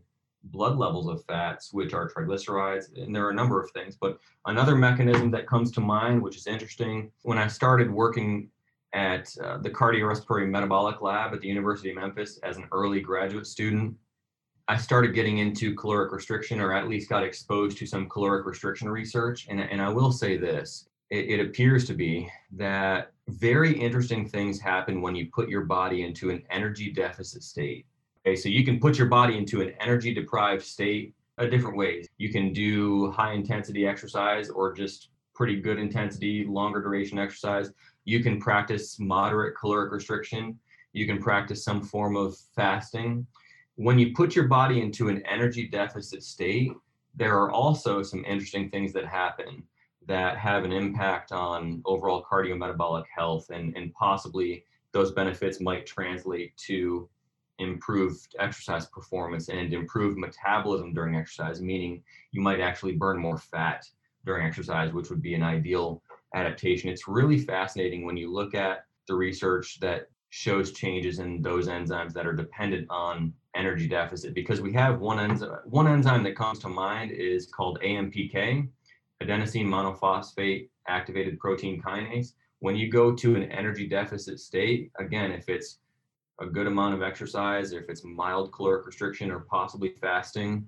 blood 0.44 0.78
levels 0.78 1.06
of 1.06 1.22
fats, 1.26 1.70
which 1.70 1.92
are 1.92 2.10
triglycerides. 2.10 2.96
And 2.96 3.14
there 3.14 3.26
are 3.26 3.30
a 3.30 3.34
number 3.34 3.62
of 3.62 3.70
things. 3.72 3.94
But 3.94 4.18
another 4.46 4.74
mechanism 4.74 5.30
that 5.32 5.46
comes 5.46 5.70
to 5.72 5.80
mind, 5.82 6.22
which 6.22 6.38
is 6.38 6.46
interesting, 6.46 7.12
when 7.20 7.36
I 7.36 7.46
started 7.46 7.90
working 7.90 8.48
at 8.94 9.36
uh, 9.44 9.58
the 9.58 9.70
cardiorespiratory 9.70 10.48
metabolic 10.48 11.02
lab 11.02 11.34
at 11.34 11.42
the 11.42 11.48
University 11.48 11.90
of 11.90 11.96
Memphis 11.96 12.38
as 12.42 12.56
an 12.56 12.68
early 12.72 13.02
graduate 13.02 13.46
student, 13.46 13.96
I 14.68 14.76
started 14.76 15.14
getting 15.14 15.38
into 15.38 15.74
caloric 15.74 16.12
restriction, 16.12 16.60
or 16.60 16.72
at 16.72 16.88
least 16.88 17.08
got 17.08 17.24
exposed 17.24 17.78
to 17.78 17.86
some 17.86 18.08
caloric 18.08 18.46
restriction 18.46 18.88
research. 18.88 19.46
And, 19.48 19.60
and 19.60 19.82
I 19.82 19.88
will 19.88 20.12
say 20.12 20.36
this 20.36 20.86
it, 21.10 21.30
it 21.30 21.40
appears 21.40 21.86
to 21.86 21.94
be 21.94 22.28
that 22.52 23.12
very 23.28 23.72
interesting 23.72 24.28
things 24.28 24.60
happen 24.60 25.00
when 25.00 25.14
you 25.14 25.28
put 25.32 25.48
your 25.48 25.64
body 25.64 26.04
into 26.04 26.30
an 26.30 26.42
energy 26.50 26.90
deficit 26.90 27.42
state. 27.42 27.86
Okay, 28.24 28.36
so 28.36 28.48
you 28.48 28.64
can 28.64 28.78
put 28.78 28.98
your 28.98 29.08
body 29.08 29.36
into 29.36 29.62
an 29.62 29.74
energy 29.80 30.14
deprived 30.14 30.64
state 30.64 31.14
a 31.38 31.48
different 31.48 31.76
ways. 31.76 32.06
You 32.18 32.30
can 32.30 32.52
do 32.52 33.10
high 33.10 33.32
intensity 33.32 33.86
exercise 33.86 34.48
or 34.48 34.72
just 34.72 35.08
pretty 35.34 35.60
good 35.60 35.78
intensity, 35.78 36.44
longer 36.44 36.80
duration 36.80 37.18
exercise. 37.18 37.70
You 38.04 38.22
can 38.22 38.40
practice 38.40 38.98
moderate 39.00 39.56
caloric 39.58 39.92
restriction. 39.92 40.58
You 40.92 41.06
can 41.06 41.20
practice 41.20 41.64
some 41.64 41.82
form 41.82 42.16
of 42.16 42.36
fasting 42.54 43.26
when 43.82 43.98
you 43.98 44.12
put 44.14 44.36
your 44.36 44.46
body 44.46 44.80
into 44.80 45.08
an 45.08 45.20
energy 45.26 45.66
deficit 45.66 46.22
state, 46.22 46.72
there 47.16 47.36
are 47.36 47.50
also 47.50 48.00
some 48.00 48.24
interesting 48.24 48.70
things 48.70 48.92
that 48.92 49.04
happen 49.04 49.64
that 50.06 50.38
have 50.38 50.64
an 50.64 50.70
impact 50.70 51.32
on 51.32 51.82
overall 51.84 52.24
cardiometabolic 52.30 53.04
health 53.12 53.50
and, 53.50 53.76
and 53.76 53.92
possibly 53.92 54.64
those 54.92 55.10
benefits 55.10 55.60
might 55.60 55.84
translate 55.84 56.56
to 56.56 57.08
improved 57.58 58.36
exercise 58.38 58.86
performance 58.86 59.48
and 59.48 59.74
improved 59.74 60.16
metabolism 60.16 60.94
during 60.94 61.16
exercise, 61.16 61.60
meaning 61.60 62.04
you 62.30 62.40
might 62.40 62.60
actually 62.60 62.92
burn 62.92 63.18
more 63.18 63.38
fat 63.38 63.84
during 64.24 64.46
exercise, 64.46 64.92
which 64.92 65.10
would 65.10 65.22
be 65.22 65.34
an 65.34 65.42
ideal 65.42 66.00
adaptation. 66.36 66.88
It's 66.88 67.08
really 67.08 67.38
fascinating 67.38 68.04
when 68.04 68.16
you 68.16 68.32
look 68.32 68.54
at 68.54 68.84
the 69.08 69.14
research 69.14 69.80
that 69.80 70.08
shows 70.30 70.70
changes 70.70 71.18
in 71.18 71.42
those 71.42 71.66
enzymes 71.66 72.12
that 72.12 72.26
are 72.28 72.32
dependent 72.32 72.86
on 72.88 73.32
energy 73.54 73.86
deficit 73.86 74.34
because 74.34 74.60
we 74.60 74.72
have 74.72 75.00
one 75.00 75.20
enzyme 75.20 75.58
one 75.64 75.86
enzyme 75.86 76.22
that 76.22 76.36
comes 76.36 76.58
to 76.58 76.68
mind 76.68 77.10
is 77.10 77.46
called 77.46 77.78
AMPK 77.82 78.68
adenosine 79.22 79.66
monophosphate 79.66 80.68
activated 80.88 81.38
protein 81.38 81.80
kinase. 81.80 82.32
When 82.60 82.76
you 82.76 82.90
go 82.90 83.14
to 83.14 83.36
an 83.36 83.50
energy 83.50 83.86
deficit 83.86 84.40
state 84.40 84.90
again 84.98 85.32
if 85.32 85.48
it's 85.48 85.78
a 86.40 86.46
good 86.46 86.66
amount 86.66 86.94
of 86.94 87.02
exercise 87.02 87.72
if 87.72 87.88
it's 87.88 88.04
mild 88.04 88.52
caloric 88.52 88.86
restriction 88.86 89.30
or 89.30 89.40
possibly 89.40 89.90
fasting 90.00 90.66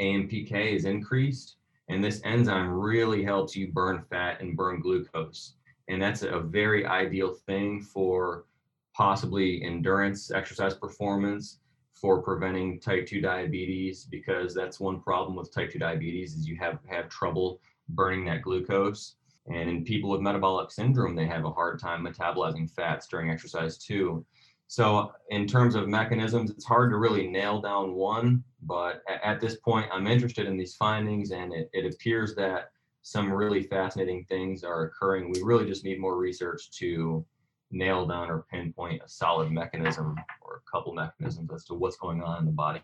AMPK 0.00 0.74
is 0.74 0.84
increased 0.84 1.56
and 1.88 2.02
this 2.02 2.20
enzyme 2.24 2.68
really 2.68 3.22
helps 3.22 3.54
you 3.54 3.72
burn 3.72 4.04
fat 4.10 4.40
and 4.40 4.56
burn 4.56 4.80
glucose. 4.80 5.54
And 5.88 6.02
that's 6.02 6.22
a 6.22 6.40
very 6.40 6.84
ideal 6.84 7.34
thing 7.46 7.80
for 7.80 8.46
possibly 8.94 9.62
endurance 9.62 10.32
exercise 10.32 10.74
performance 10.74 11.60
for 12.00 12.22
preventing 12.22 12.78
type 12.78 13.06
2 13.06 13.20
diabetes 13.20 14.04
because 14.04 14.54
that's 14.54 14.78
one 14.78 15.00
problem 15.00 15.36
with 15.36 15.52
type 15.52 15.72
2 15.72 15.78
diabetes 15.78 16.34
is 16.34 16.46
you 16.46 16.56
have 16.56 16.78
have 16.86 17.08
trouble 17.08 17.60
burning 17.90 18.24
that 18.26 18.42
glucose. 18.42 19.16
And 19.48 19.70
in 19.70 19.84
people 19.84 20.10
with 20.10 20.20
metabolic 20.20 20.70
syndrome 20.70 21.14
they 21.14 21.26
have 21.26 21.44
a 21.44 21.50
hard 21.50 21.80
time 21.80 22.04
metabolizing 22.04 22.70
fats 22.70 23.06
during 23.06 23.30
exercise 23.30 23.78
too. 23.78 24.24
So 24.68 25.12
in 25.30 25.46
terms 25.46 25.74
of 25.74 25.88
mechanisms 25.88 26.50
it's 26.50 26.64
hard 26.64 26.90
to 26.90 26.98
really 26.98 27.28
nail 27.28 27.60
down 27.60 27.94
one 27.94 28.42
but 28.62 29.02
at 29.22 29.40
this 29.40 29.56
point 29.56 29.88
i'm 29.92 30.08
interested 30.08 30.46
in 30.46 30.56
these 30.56 30.74
findings 30.74 31.30
and 31.30 31.52
it, 31.52 31.70
it 31.72 31.94
appears 31.94 32.34
that 32.34 32.70
some 33.06 33.32
really 33.32 33.62
fascinating 33.62 34.24
things 34.24 34.64
are 34.64 34.86
occurring. 34.86 35.30
We 35.30 35.40
really 35.40 35.64
just 35.64 35.84
need 35.84 36.00
more 36.00 36.16
research 36.16 36.72
to 36.72 37.24
nail 37.70 38.04
down 38.04 38.28
or 38.28 38.46
pinpoint 38.50 39.00
a 39.04 39.08
solid 39.08 39.52
mechanism 39.52 40.16
or 40.56 40.62
a 40.66 40.70
couple 40.70 40.92
mechanisms 40.92 41.50
as 41.54 41.64
to 41.66 41.74
what's 41.74 41.96
going 41.96 42.22
on 42.22 42.38
in 42.40 42.46
the 42.46 42.52
body. 42.52 42.80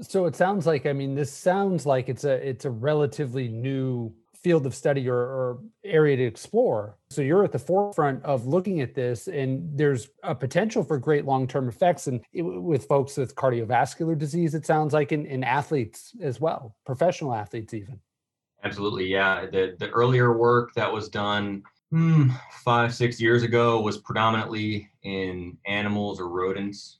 So 0.00 0.26
it 0.26 0.34
sounds 0.34 0.66
like 0.66 0.86
I 0.86 0.92
mean 0.92 1.14
this 1.14 1.32
sounds 1.32 1.86
like 1.86 2.08
it's 2.08 2.24
a 2.24 2.32
it's 2.48 2.64
a 2.64 2.70
relatively 2.70 3.48
new 3.48 4.12
field 4.44 4.66
of 4.66 4.74
study 4.74 5.08
or, 5.08 5.16
or, 5.16 5.58
area 5.84 6.18
to 6.18 6.22
explore. 6.22 6.98
So 7.08 7.22
you're 7.22 7.44
at 7.44 7.52
the 7.52 7.58
forefront 7.58 8.22
of 8.24 8.46
looking 8.46 8.82
at 8.82 8.94
this, 8.94 9.26
and 9.26 9.70
there's 9.74 10.10
a 10.22 10.34
potential 10.34 10.84
for 10.84 10.98
great 10.98 11.24
long-term 11.24 11.66
effects, 11.66 12.08
and 12.08 12.20
with 12.34 12.84
folks 12.84 13.16
with 13.16 13.34
cardiovascular 13.34 14.18
disease, 14.18 14.54
it 14.54 14.66
sounds 14.66 14.92
like 14.92 15.12
in, 15.12 15.24
in 15.24 15.42
athletes 15.42 16.12
as 16.20 16.40
well, 16.40 16.76
professional 16.84 17.32
athletes 17.32 17.72
even. 17.72 17.98
Absolutely, 18.64 19.06
yeah. 19.06 19.46
The 19.46 19.76
the 19.78 19.88
earlier 19.90 20.36
work 20.36 20.74
that 20.74 20.92
was 20.92 21.08
done 21.08 21.62
hmm, 21.90 22.30
five, 22.64 22.94
six 22.94 23.20
years 23.20 23.42
ago 23.42 23.80
was 23.80 23.98
predominantly 23.98 24.90
in 25.02 25.56
animals 25.66 26.20
or 26.20 26.28
rodents. 26.28 26.98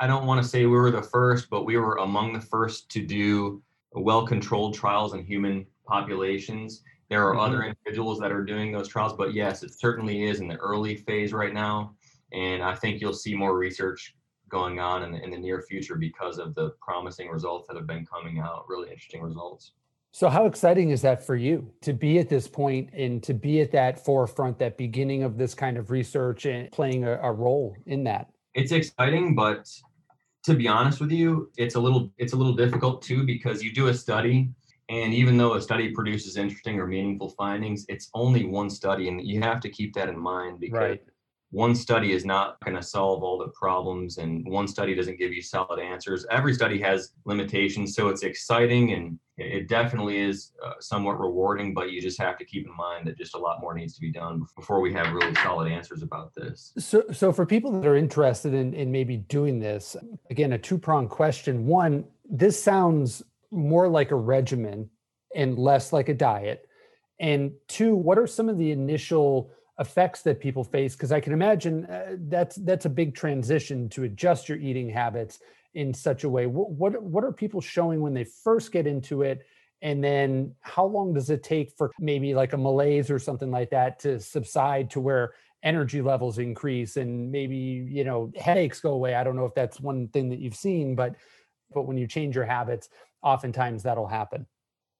I, 0.00 0.06
don't 0.06 0.26
want 0.26 0.42
to 0.42 0.48
say 0.48 0.64
we 0.66 0.76
were 0.76 0.90
the 0.90 1.02
first, 1.02 1.50
but 1.50 1.64
we 1.64 1.76
were 1.76 1.96
among 1.96 2.32
the 2.32 2.40
first 2.40 2.88
to 2.90 3.04
do 3.04 3.62
well 3.92 4.26
controlled 4.26 4.74
trials 4.74 5.14
in 5.14 5.24
human 5.24 5.66
populations. 5.86 6.82
There 7.08 7.26
are 7.26 7.34
mm-hmm. 7.34 7.40
other 7.40 7.62
individuals 7.62 8.18
that 8.20 8.32
are 8.32 8.44
doing 8.44 8.72
those 8.72 8.88
trials, 8.88 9.12
but 9.12 9.34
yes, 9.34 9.62
it 9.62 9.78
certainly 9.78 10.24
is 10.24 10.40
in 10.40 10.48
the 10.48 10.56
early 10.56 10.96
phase 10.96 11.32
right 11.32 11.54
now. 11.54 11.94
And 12.32 12.62
I 12.62 12.74
think 12.74 13.00
you'll 13.00 13.12
see 13.12 13.34
more 13.34 13.56
research 13.56 14.14
going 14.48 14.80
on 14.80 15.02
in 15.02 15.12
the, 15.12 15.22
in 15.22 15.30
the 15.30 15.38
near 15.38 15.62
future 15.62 15.96
because 15.96 16.38
of 16.38 16.54
the 16.54 16.70
promising 16.80 17.28
results 17.28 17.68
that 17.68 17.76
have 17.76 17.86
been 17.86 18.06
coming 18.06 18.38
out, 18.38 18.68
really 18.68 18.90
interesting 18.90 19.22
results. 19.22 19.72
So, 20.16 20.30
how 20.30 20.46
exciting 20.46 20.92
is 20.92 21.02
that 21.02 21.22
for 21.22 21.36
you 21.36 21.70
to 21.82 21.92
be 21.92 22.18
at 22.18 22.30
this 22.30 22.48
point 22.48 22.88
and 22.94 23.22
to 23.22 23.34
be 23.34 23.60
at 23.60 23.70
that 23.72 24.02
forefront, 24.02 24.58
that 24.60 24.78
beginning 24.78 25.24
of 25.24 25.36
this 25.36 25.52
kind 25.52 25.76
of 25.76 25.90
research 25.90 26.46
and 26.46 26.72
playing 26.72 27.04
a, 27.04 27.18
a 27.20 27.30
role 27.30 27.76
in 27.84 28.02
that? 28.04 28.30
It's 28.54 28.72
exciting, 28.72 29.34
but 29.34 29.68
to 30.44 30.54
be 30.54 30.68
honest 30.68 31.00
with 31.00 31.10
you, 31.10 31.50
it's 31.58 31.74
a 31.74 31.78
little 31.78 32.10
it's 32.16 32.32
a 32.32 32.36
little 32.36 32.54
difficult 32.54 33.02
too 33.02 33.24
because 33.26 33.62
you 33.62 33.74
do 33.74 33.88
a 33.88 33.94
study 33.94 34.48
and 34.88 35.12
even 35.12 35.36
though 35.36 35.52
a 35.52 35.60
study 35.60 35.90
produces 35.90 36.38
interesting 36.38 36.80
or 36.80 36.86
meaningful 36.86 37.28
findings, 37.36 37.84
it's 37.90 38.08
only 38.14 38.46
one 38.46 38.70
study 38.70 39.08
and 39.08 39.20
you 39.20 39.42
have 39.42 39.60
to 39.60 39.68
keep 39.68 39.92
that 39.96 40.08
in 40.08 40.18
mind 40.18 40.60
because 40.60 40.78
right 40.78 41.02
one 41.50 41.74
study 41.74 42.12
is 42.12 42.24
not 42.24 42.58
going 42.64 42.74
to 42.74 42.82
solve 42.82 43.22
all 43.22 43.38
the 43.38 43.48
problems 43.48 44.18
and 44.18 44.44
one 44.48 44.66
study 44.66 44.94
doesn't 44.94 45.18
give 45.18 45.32
you 45.32 45.40
solid 45.40 45.78
answers 45.78 46.26
every 46.30 46.52
study 46.52 46.80
has 46.80 47.12
limitations 47.24 47.94
so 47.94 48.08
it's 48.08 48.24
exciting 48.24 48.94
and 48.94 49.16
it 49.38 49.68
definitely 49.68 50.18
is 50.18 50.52
uh, 50.64 50.72
somewhat 50.80 51.20
rewarding 51.20 51.74
but 51.74 51.90
you 51.90 52.00
just 52.00 52.18
have 52.20 52.38
to 52.38 52.44
keep 52.44 52.66
in 52.66 52.74
mind 52.74 53.06
that 53.06 53.18
just 53.18 53.34
a 53.34 53.38
lot 53.38 53.60
more 53.60 53.74
needs 53.74 53.94
to 53.94 54.00
be 54.00 54.10
done 54.10 54.46
before 54.56 54.80
we 54.80 54.92
have 54.92 55.12
really 55.12 55.34
solid 55.36 55.70
answers 55.70 56.02
about 56.02 56.34
this. 56.34 56.72
So 56.78 57.04
so 57.12 57.32
for 57.32 57.44
people 57.44 57.72
that 57.72 57.86
are 57.86 57.96
interested 57.96 58.54
in, 58.54 58.72
in 58.72 58.90
maybe 58.90 59.18
doing 59.18 59.58
this 59.58 59.96
again 60.30 60.52
a 60.52 60.58
two-pronged 60.58 61.10
question. 61.10 61.66
One 61.66 62.04
this 62.28 62.62
sounds 62.62 63.22
more 63.50 63.88
like 63.88 64.10
a 64.10 64.16
regimen 64.16 64.90
and 65.34 65.58
less 65.58 65.92
like 65.92 66.08
a 66.08 66.14
diet. 66.14 66.66
And 67.20 67.52
two 67.68 67.94
what 67.94 68.18
are 68.18 68.26
some 68.26 68.48
of 68.48 68.56
the 68.56 68.70
initial 68.70 69.50
effects 69.78 70.22
that 70.22 70.40
people 70.40 70.64
face? 70.64 70.94
Because 70.94 71.12
i 71.12 71.20
can 71.20 71.34
imagine 71.34 71.84
uh, 71.86 72.16
that's 72.28 72.56
that's 72.56 72.86
a 72.86 72.90
big 72.90 73.14
transition 73.14 73.90
to 73.90 74.04
adjust 74.04 74.48
your 74.48 74.56
eating 74.56 74.88
habits 74.88 75.40
in 75.76 75.92
such 75.92 76.24
a 76.24 76.28
way? 76.28 76.46
What, 76.46 76.70
what 76.70 77.02
what 77.02 77.22
are 77.22 77.32
people 77.32 77.60
showing 77.60 78.00
when 78.00 78.14
they 78.14 78.24
first 78.24 78.72
get 78.72 78.86
into 78.86 79.22
it? 79.22 79.46
And 79.82 80.02
then 80.02 80.54
how 80.62 80.86
long 80.86 81.12
does 81.12 81.28
it 81.28 81.42
take 81.42 81.70
for 81.76 81.92
maybe 82.00 82.34
like 82.34 82.54
a 82.54 82.56
malaise 82.56 83.10
or 83.10 83.18
something 83.18 83.50
like 83.50 83.70
that 83.70 84.00
to 84.00 84.18
subside 84.18 84.90
to 84.90 85.00
where 85.00 85.34
energy 85.62 86.00
levels 86.00 86.38
increase 86.38 86.96
and 86.96 87.30
maybe 87.30 87.56
you 87.56 88.04
know 88.04 88.32
headaches 88.36 88.80
go 88.80 88.92
away? 88.92 89.14
I 89.14 89.22
don't 89.22 89.36
know 89.36 89.44
if 89.44 89.54
that's 89.54 89.78
one 89.78 90.08
thing 90.08 90.30
that 90.30 90.38
you've 90.38 90.56
seen 90.56 90.96
but 90.96 91.14
but 91.74 91.82
when 91.82 91.98
you 91.98 92.06
change 92.06 92.34
your 92.34 92.46
habits 92.46 92.88
oftentimes 93.22 93.82
that'll 93.82 94.06
happen 94.06 94.46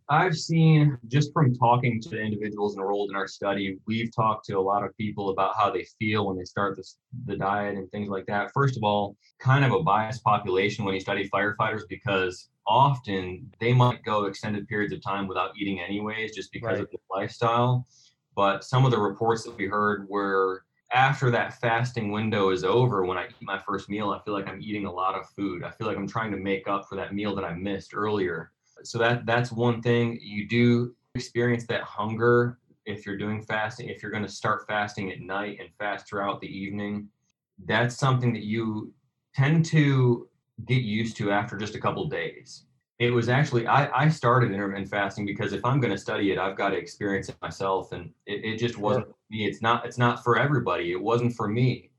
I've 0.08 0.36
seen 0.36 0.96
just 1.08 1.32
from 1.32 1.54
talking 1.54 2.00
to 2.02 2.20
individuals 2.20 2.76
enrolled 2.76 3.10
in 3.10 3.16
our 3.16 3.26
study, 3.26 3.78
we've 3.86 4.14
talked 4.14 4.46
to 4.46 4.54
a 4.54 4.60
lot 4.60 4.84
of 4.84 4.96
people 4.96 5.30
about 5.30 5.56
how 5.56 5.70
they 5.70 5.84
feel 5.98 6.26
when 6.26 6.36
they 6.36 6.44
start 6.44 6.76
this, 6.76 6.98
the 7.24 7.36
diet 7.36 7.76
and 7.76 7.90
things 7.90 8.08
like 8.08 8.26
that. 8.26 8.52
First 8.54 8.76
of 8.76 8.84
all, 8.84 9.16
kind 9.40 9.64
of 9.64 9.72
a 9.72 9.82
biased 9.82 10.22
population 10.22 10.84
when 10.84 10.94
you 10.94 11.00
study 11.00 11.28
firefighters 11.28 11.82
because 11.88 12.50
often 12.68 13.50
they 13.60 13.72
might 13.72 14.04
go 14.04 14.26
extended 14.26 14.68
periods 14.68 14.92
of 14.92 15.02
time 15.02 15.26
without 15.26 15.56
eating 15.58 15.80
anyways 15.80 16.36
just 16.36 16.52
because 16.52 16.74
right. 16.74 16.80
of 16.80 16.90
the 16.90 16.98
lifestyle. 17.10 17.86
But 18.36 18.62
some 18.62 18.84
of 18.84 18.92
the 18.92 18.98
reports 18.98 19.42
that 19.44 19.56
we 19.56 19.66
heard 19.66 20.08
were 20.08 20.62
after 20.92 21.32
that 21.32 21.60
fasting 21.60 22.12
window 22.12 22.50
is 22.50 22.62
over, 22.62 23.04
when 23.04 23.18
I 23.18 23.26
eat 23.26 23.42
my 23.42 23.58
first 23.58 23.88
meal, 23.88 24.10
I 24.10 24.22
feel 24.24 24.34
like 24.34 24.46
I'm 24.46 24.60
eating 24.62 24.86
a 24.86 24.92
lot 24.92 25.16
of 25.16 25.28
food. 25.30 25.64
I 25.64 25.70
feel 25.70 25.88
like 25.88 25.96
I'm 25.96 26.06
trying 26.06 26.30
to 26.30 26.36
make 26.36 26.68
up 26.68 26.88
for 26.88 26.94
that 26.94 27.12
meal 27.12 27.34
that 27.34 27.44
I 27.44 27.54
missed 27.54 27.92
earlier. 27.92 28.52
So 28.82 28.98
that 28.98 29.26
that's 29.26 29.52
one 29.52 29.82
thing 29.82 30.18
you 30.20 30.48
do 30.48 30.94
experience 31.14 31.66
that 31.66 31.82
hunger 31.82 32.58
if 32.84 33.04
you're 33.04 33.16
doing 33.16 33.42
fasting. 33.42 33.88
If 33.88 34.02
you're 34.02 34.12
going 34.12 34.24
to 34.24 34.28
start 34.28 34.66
fasting 34.66 35.10
at 35.10 35.20
night 35.20 35.58
and 35.60 35.68
fast 35.78 36.08
throughout 36.08 36.40
the 36.40 36.46
evening, 36.46 37.08
that's 37.64 37.96
something 37.96 38.32
that 38.32 38.44
you 38.44 38.92
tend 39.34 39.64
to 39.66 40.28
get 40.66 40.82
used 40.82 41.16
to 41.18 41.30
after 41.30 41.56
just 41.56 41.74
a 41.74 41.80
couple 41.80 42.08
days. 42.08 42.64
It 42.98 43.10
was 43.10 43.28
actually 43.28 43.66
I, 43.66 44.04
I 44.04 44.08
started 44.08 44.52
intermittent 44.52 44.88
fasting 44.88 45.26
because 45.26 45.52
if 45.52 45.64
I'm 45.64 45.80
going 45.80 45.92
to 45.92 45.98
study 45.98 46.32
it, 46.32 46.38
I've 46.38 46.56
got 46.56 46.70
to 46.70 46.76
experience 46.76 47.28
it 47.28 47.36
myself, 47.42 47.92
and 47.92 48.10
it, 48.24 48.44
it 48.44 48.56
just 48.58 48.78
wasn't 48.78 49.08
me. 49.28 49.46
It's 49.46 49.60
not 49.60 49.84
it's 49.84 49.98
not 49.98 50.24
for 50.24 50.38
everybody. 50.38 50.92
It 50.92 51.00
wasn't 51.00 51.34
for 51.34 51.46
me. 51.46 51.90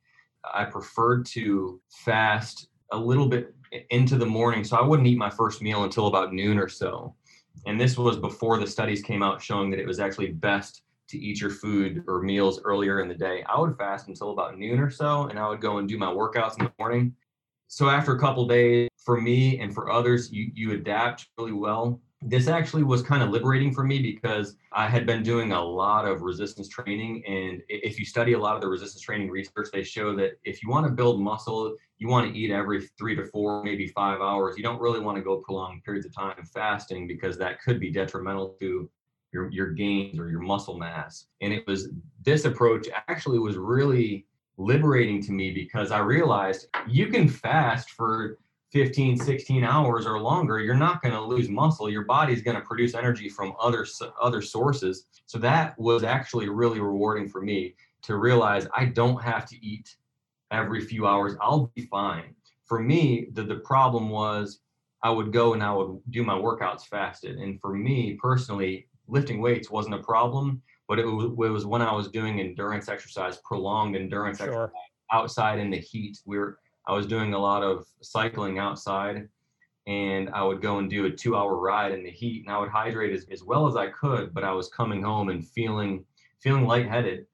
I 0.54 0.64
preferred 0.64 1.26
to 1.28 1.80
fast 1.90 2.70
a 2.92 2.98
little 2.98 3.28
bit 3.28 3.57
into 3.90 4.18
the 4.18 4.26
morning, 4.26 4.64
so 4.64 4.78
I 4.78 4.86
wouldn't 4.86 5.08
eat 5.08 5.18
my 5.18 5.30
first 5.30 5.62
meal 5.62 5.84
until 5.84 6.08
about 6.08 6.34
noon 6.34 6.58
or 6.58 6.68
so. 6.68 7.16
And 7.66 7.80
this 7.80 7.98
was 7.98 8.18
before 8.18 8.60
the 8.60 8.68
studies 8.68 9.02
came 9.02 9.24
out 9.24 9.42
showing 9.42 9.70
that 9.72 9.80
it 9.80 9.88
was 9.88 10.00
actually 10.00 10.32
best 10.32 10.84
to 11.10 11.18
eat 11.18 11.42
your 11.42 11.50
food 11.50 12.04
or 12.08 12.22
meals 12.22 12.62
earlier 12.64 13.00
in 13.00 13.08
the 13.08 13.16
day. 13.16 13.44
I 13.48 13.60
would 13.60 13.78
fast 13.78 14.08
until 14.08 14.32
about 14.32 14.58
noon 14.58 14.80
or 14.80 14.90
so, 14.90 15.28
and 15.28 15.40
I 15.40 15.48
would 15.48 15.62
go 15.62 15.78
and 15.78 15.88
do 15.88 15.98
my 15.98 16.08
workouts 16.08 16.60
in 16.60 16.66
the 16.66 16.74
morning. 16.80 17.16
So 17.68 17.90
after 17.90 18.16
a 18.16 18.20
couple 18.20 18.48
days, 18.48 18.90
for 18.98 19.20
me 19.20 19.60
and 19.60 19.74
for 19.74 19.90
others, 19.90 20.32
you 20.32 20.52
you 20.54 20.74
adapt 20.74 21.28
really 21.38 21.54
well. 21.54 22.02
This 22.22 22.48
actually 22.48 22.84
was 22.84 23.04
kind 23.04 23.22
of 23.22 23.30
liberating 23.30 23.72
for 23.72 23.84
me 23.84 24.02
because 24.02 24.56
I 24.72 24.88
had 24.88 25.06
been 25.06 25.22
doing 25.22 25.52
a 25.52 25.64
lot 25.64 26.06
of 26.06 26.24
resistance 26.24 26.68
training. 26.68 27.24
And 27.28 27.62
if 27.70 28.00
you 28.00 28.06
study 28.06 28.34
a 28.34 28.40
lot 28.40 28.56
of 28.56 28.62
the 28.62 28.68
resistance 28.68 29.02
training 29.02 29.30
research, 29.30 29.70
they 29.72 29.84
show 29.84 30.16
that 30.16 30.40
if 30.44 30.64
you 30.64 30.70
want 30.70 30.88
to 30.88 30.92
build 30.92 31.22
muscle, 31.22 31.76
you 32.00 32.08
want 32.08 32.32
to 32.32 32.38
eat 32.38 32.52
every 32.52 32.88
three 32.98 33.16
to 33.16 33.26
four, 33.26 33.64
maybe 33.64 33.88
five 33.88 34.20
hours. 34.20 34.58
You 34.58 34.64
don't 34.64 34.82
really 34.82 35.00
want 35.00 35.18
to 35.18 35.24
go 35.24 35.38
prolonged 35.38 35.84
periods 35.84 36.08
of 36.08 36.16
time 36.16 36.44
fasting 36.44 37.08
because 37.08 37.38
that 37.38 37.62
could 37.62 37.80
be 37.80 37.92
detrimental 37.92 38.56
to 38.60 38.90
your 39.32 39.52
your 39.52 39.72
gains 39.72 40.20
or 40.20 40.30
your 40.30 40.42
muscle 40.42 40.78
mass. 40.78 41.28
And 41.42 41.54
it 41.54 41.68
was 41.68 41.90
this 42.24 42.46
approach 42.46 42.88
actually 43.08 43.40
was 43.40 43.58
really 43.58 44.26
liberating 44.58 45.22
to 45.22 45.32
me 45.32 45.52
because 45.52 45.92
I 45.92 46.00
realized 46.00 46.68
you 46.88 47.08
can 47.08 47.30
fast 47.30 47.92
for 47.92 48.40
15 48.72 49.18
16 49.18 49.64
hours 49.64 50.06
or 50.06 50.20
longer 50.20 50.60
you're 50.60 50.76
not 50.76 51.02
going 51.02 51.14
to 51.14 51.22
lose 51.22 51.50
muscle. 51.50 51.90
Your 51.90 52.04
body's 52.04 52.42
going 52.42 52.58
to 52.58 52.62
produce 52.62 52.96
energy 52.96 53.30
from 53.30 53.54
other 53.60 53.86
other 54.22 54.42
sources. 54.42 55.06
So 55.26 55.38
that 55.40 55.78
was 55.80 56.04
actually 56.04 56.50
really 56.50 56.80
rewarding 56.80 57.30
for 57.30 57.42
me 57.42 57.76
to 58.04 58.18
realize 58.18 58.68
i 58.76 58.86
don't 58.86 59.22
have 59.22 59.46
to 59.50 59.66
eat 59.66 59.96
every 60.52 60.82
few 60.82 61.08
hours. 61.08 61.36
I'll 61.42 61.72
be 61.76 61.84
fine. 61.84 62.36
For 62.66 62.80
me 62.80 63.28
the, 63.34 63.44
the 63.44 63.58
problem 63.58 64.10
was 64.10 64.60
i 65.04 65.10
would 65.10 65.32
go 65.32 65.54
and 65.54 65.64
i 65.64 65.74
would 65.74 66.02
do 66.10 66.24
my 66.24 66.36
workouts 66.36 66.84
fasted. 66.84 67.38
And 67.38 67.60
for 67.62 67.74
me 67.74 68.18
personally 68.22 68.88
lifting 69.08 69.40
weights 69.40 69.70
wasn't 69.70 69.96
a 69.96 70.04
problem, 70.04 70.62
but 70.88 71.00
it 71.00 71.06
was, 71.06 71.26
it 71.26 71.52
was 71.52 71.66
when 71.66 71.82
I 71.82 71.94
was 71.94 72.10
doing 72.10 72.40
endurance 72.40 72.90
exercise, 72.90 73.38
prolonged 73.38 73.96
endurance 73.96 74.40
sure. 74.40 74.48
exercise 74.48 74.72
outside 75.12 75.60
in 75.60 75.70
the 75.70 75.78
heat. 75.78 76.20
We 76.26 76.38
were 76.38 76.60
I 76.88 76.94
was 76.94 77.06
doing 77.06 77.34
a 77.34 77.40
lot 77.40 77.64
of 77.64 77.86
cycling 78.02 78.60
outside 78.60 79.28
and 79.88 80.30
I 80.30 80.44
would 80.44 80.62
go 80.62 80.80
and 80.80 80.90
do 80.90 81.06
a 81.06 81.12
two 81.12 81.36
hour 81.36 81.58
ride 81.58 81.92
in 81.92 82.04
the 82.04 82.12
heat 82.12 82.46
and 82.46 82.54
I 82.54 82.60
would 82.60 82.70
hydrate 82.70 83.14
as, 83.14 83.26
as 83.32 83.44
well 83.44 83.68
as 83.68 83.76
I 83.76 83.88
could, 83.88 84.34
but 84.34 84.44
I 84.44 84.52
was 84.52 84.70
coming 84.70 85.02
home 85.02 85.30
and 85.30 85.48
feeling 85.48 86.06
feeling 86.40 86.66
lightheaded, 86.66 87.26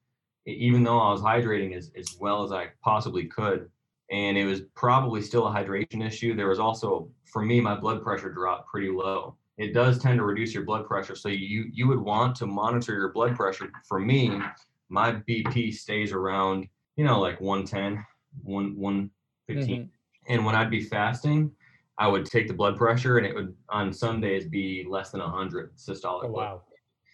even 0.46 0.82
though 0.82 0.98
I 0.98 1.12
was 1.12 1.20
hydrating 1.20 1.76
as, 1.76 1.90
as 1.96 2.16
well 2.18 2.42
as 2.42 2.52
I 2.52 2.68
possibly 2.82 3.26
could. 3.26 3.68
And 4.10 4.36
it 4.36 4.44
was 4.44 4.62
probably 4.74 5.22
still 5.22 5.46
a 5.46 5.50
hydration 5.50 6.06
issue. 6.06 6.34
There 6.34 6.48
was 6.48 6.58
also, 6.58 7.08
for 7.24 7.42
me, 7.42 7.60
my 7.60 7.74
blood 7.74 8.02
pressure 8.02 8.30
dropped 8.30 8.68
pretty 8.68 8.90
low 8.90 9.36
it 9.56 9.72
does 9.72 9.98
tend 9.98 10.18
to 10.18 10.24
reduce 10.24 10.52
your 10.52 10.64
blood 10.64 10.86
pressure. 10.86 11.14
So 11.14 11.28
you 11.28 11.66
you 11.72 11.86
would 11.88 12.00
want 12.00 12.36
to 12.36 12.46
monitor 12.46 12.94
your 12.94 13.12
blood 13.12 13.36
pressure. 13.36 13.70
For 13.86 14.00
me, 14.00 14.40
my 14.88 15.12
BP 15.12 15.74
stays 15.74 16.12
around, 16.12 16.68
you 16.96 17.04
know, 17.04 17.20
like 17.20 17.40
110, 17.40 18.04
1 18.42 19.10
115. 19.46 19.82
Mm-hmm. 19.82 20.32
And 20.32 20.44
when 20.44 20.54
I'd 20.54 20.70
be 20.70 20.82
fasting, 20.82 21.50
I 21.98 22.08
would 22.08 22.26
take 22.26 22.48
the 22.48 22.54
blood 22.54 22.76
pressure 22.76 23.18
and 23.18 23.26
it 23.26 23.34
would 23.34 23.54
on 23.68 23.92
Sundays 23.92 24.46
be 24.46 24.84
less 24.88 25.10
than 25.10 25.20
100 25.20 25.76
systolic. 25.76 26.24
Oh, 26.24 26.30
wow. 26.30 26.62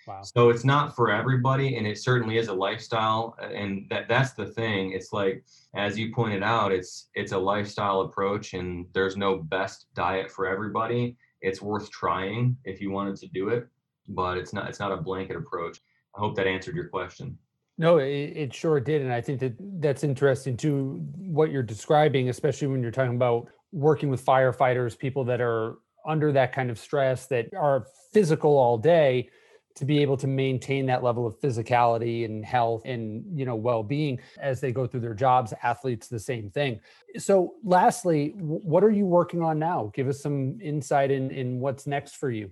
Wow. 0.07 0.23
So 0.23 0.49
it's 0.49 0.65
not 0.65 0.97
for 0.97 1.11
everybody, 1.11 1.77
and 1.77 1.87
it 1.87 1.99
certainly 1.99 2.39
is 2.39 2.49
a 2.49 2.55
lifestyle, 2.55 3.37
and 3.39 3.87
that 3.91 4.09
that's 4.09 4.33
the 4.33 4.47
thing. 4.47 4.93
It's 4.93 5.13
like, 5.13 5.45
as 5.75 5.99
you 5.99 6.13
pointed 6.13 6.43
out, 6.43 6.73
it's 6.73 7.11
it's 7.15 7.33
a 7.33 7.39
lifestyle 7.39 8.01
approach, 8.01 8.55
and 8.55 8.87
there's 8.95 9.19
no 9.19 9.37
best 9.37 9.87
diet 9.95 10.31
for 10.31 10.47
everybody 10.47 11.19
it's 11.43 11.63
worth 11.63 11.91
trying 11.91 12.57
if 12.65 12.81
you 12.81 12.91
wanted 12.91 13.17
to 13.17 13.27
do 13.29 13.49
it, 13.49 13.67
but 14.09 14.37
it's 14.37 14.53
not 14.53 14.69
it's 14.69 14.81
not 14.81 14.93
a 14.93 14.97
blanket 14.97 15.37
approach. 15.37 15.79
I 16.17 16.21
hope 16.21 16.37
that 16.37 16.47
answered 16.47 16.75
your 16.75 16.89
question. 16.89 17.39
No, 17.81 17.97
it, 17.97 18.11
it 18.37 18.55
sure 18.55 18.79
did, 18.79 19.01
and 19.01 19.11
I 19.11 19.23
think 19.23 19.41
that 19.41 19.55
that's 19.81 20.05
interesting 20.05 20.55
too. 20.55 21.03
What 21.17 21.51
you're 21.51 21.63
describing, 21.63 22.29
especially 22.29 22.69
when 22.69 22.83
you're 22.83 22.91
talking 22.91 23.17
about 23.17 23.49
working 23.73 24.11
with 24.11 24.23
firefighters, 24.23 24.99
people 24.99 25.25
that 25.25 25.41
are 25.41 25.79
under 26.07 26.31
that 26.31 26.53
kind 26.53 26.71
of 26.71 26.79
stress, 26.79 27.27
that 27.29 27.47
are 27.55 27.87
physical 28.13 28.59
all 28.59 28.77
day, 28.77 29.31
to 29.77 29.87
be 29.87 30.01
able 30.03 30.19
to 30.19 30.27
maintain 30.27 30.85
that 30.85 31.03
level 31.03 31.27
of 31.27 31.41
physicality 31.41 32.27
and 32.27 32.45
health 32.45 32.83
and 32.85 33.25
you 33.33 33.47
know 33.47 33.55
well-being 33.55 34.21
as 34.39 34.61
they 34.61 34.73
go 34.73 34.87
through 34.87 35.01
their 35.01 35.15
jobs 35.15 35.55
athletes 35.63 36.09
the 36.09 36.19
same 36.19 36.51
thing 36.51 36.79
so 37.17 37.55
lastly 37.65 38.35
what 38.37 38.83
are 38.83 38.91
you 38.91 39.07
working 39.07 39.43
on 39.43 39.59
now 39.59 39.91
give 39.95 40.09
us 40.09 40.21
some 40.21 40.59
insight 40.61 41.11
in 41.11 41.31
in 41.31 41.61
what's 41.61 41.87
next 41.87 42.17
for 42.17 42.31
you 42.31 42.51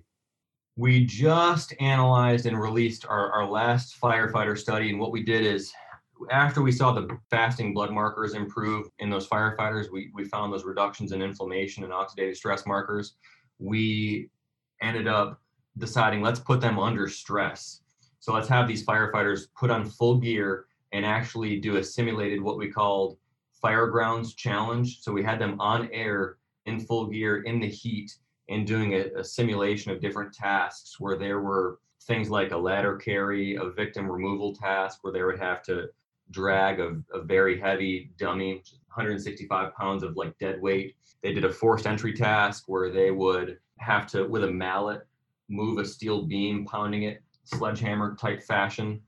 we 0.79 1.05
just 1.05 1.73
analyzed 1.81 2.45
and 2.45 2.59
released 2.59 3.05
our, 3.05 3.31
our 3.31 3.45
last 3.45 3.99
firefighter 3.99 4.57
study 4.57 4.89
and 4.89 4.99
what 4.99 5.11
we 5.11 5.21
did 5.23 5.45
is 5.45 5.73
after 6.31 6.61
we 6.61 6.71
saw 6.71 6.93
the 6.93 7.17
fasting 7.29 7.73
blood 7.73 7.91
markers 7.91 8.33
improve 8.33 8.87
in 8.99 9.09
those 9.09 9.27
firefighters 9.27 9.91
we, 9.91 10.09
we 10.13 10.23
found 10.23 10.53
those 10.53 10.63
reductions 10.63 11.11
in 11.11 11.21
inflammation 11.21 11.83
and 11.83 11.91
oxidative 11.91 12.35
stress 12.35 12.65
markers 12.65 13.15
we 13.59 14.29
ended 14.81 15.07
up 15.07 15.41
deciding 15.77 16.21
let's 16.21 16.39
put 16.39 16.61
them 16.61 16.79
under 16.79 17.07
stress. 17.07 17.81
So 18.19 18.33
let's 18.33 18.49
have 18.49 18.67
these 18.67 18.85
firefighters 18.85 19.47
put 19.57 19.69
on 19.69 19.85
full 19.85 20.17
gear 20.17 20.65
and 20.91 21.05
actually 21.05 21.59
do 21.59 21.77
a 21.77 21.83
simulated 21.83 22.41
what 22.41 22.57
we 22.57 22.69
called 22.69 23.17
firegrounds 23.63 24.35
challenge. 24.35 25.01
So 25.01 25.11
we 25.11 25.23
had 25.23 25.39
them 25.39 25.59
on 25.59 25.89
air 25.91 26.37
in 26.65 26.79
full 26.79 27.07
gear 27.07 27.43
in 27.43 27.59
the 27.59 27.67
heat 27.67 28.11
and 28.49 28.65
doing 28.65 28.93
a, 28.93 29.19
a 29.19 29.23
simulation 29.23 29.91
of 29.91 30.01
different 30.01 30.33
tasks 30.33 30.99
where 30.99 31.17
there 31.17 31.39
were 31.39 31.79
things 32.03 32.29
like 32.29 32.51
a 32.51 32.57
ladder 32.57 32.95
carry, 32.95 33.55
a 33.55 33.69
victim 33.69 34.09
removal 34.09 34.53
task 34.53 34.99
where 35.01 35.13
they 35.13 35.23
would 35.23 35.39
have 35.39 35.61
to 35.63 35.87
drag 36.31 36.79
a, 36.79 37.01
a 37.13 37.21
very 37.21 37.59
heavy 37.59 38.11
dummy, 38.17 38.63
165 38.87 39.73
pounds 39.75 40.03
of 40.03 40.15
like 40.15 40.37
dead 40.39 40.61
weight. 40.61 40.95
They 41.21 41.33
did 41.33 41.45
a 41.45 41.51
forced 41.51 41.85
entry 41.85 42.13
task 42.13 42.63
where 42.67 42.91
they 42.91 43.11
would 43.11 43.59
have 43.77 44.07
to, 44.07 44.25
with 44.25 44.43
a 44.43 44.51
mallet, 44.51 45.07
move 45.49 45.79
a 45.79 45.85
steel 45.85 46.23
beam, 46.23 46.65
pounding 46.65 47.03
it 47.03 47.21
sledgehammer 47.43 48.15
type 48.15 48.43
fashion. 48.43 49.01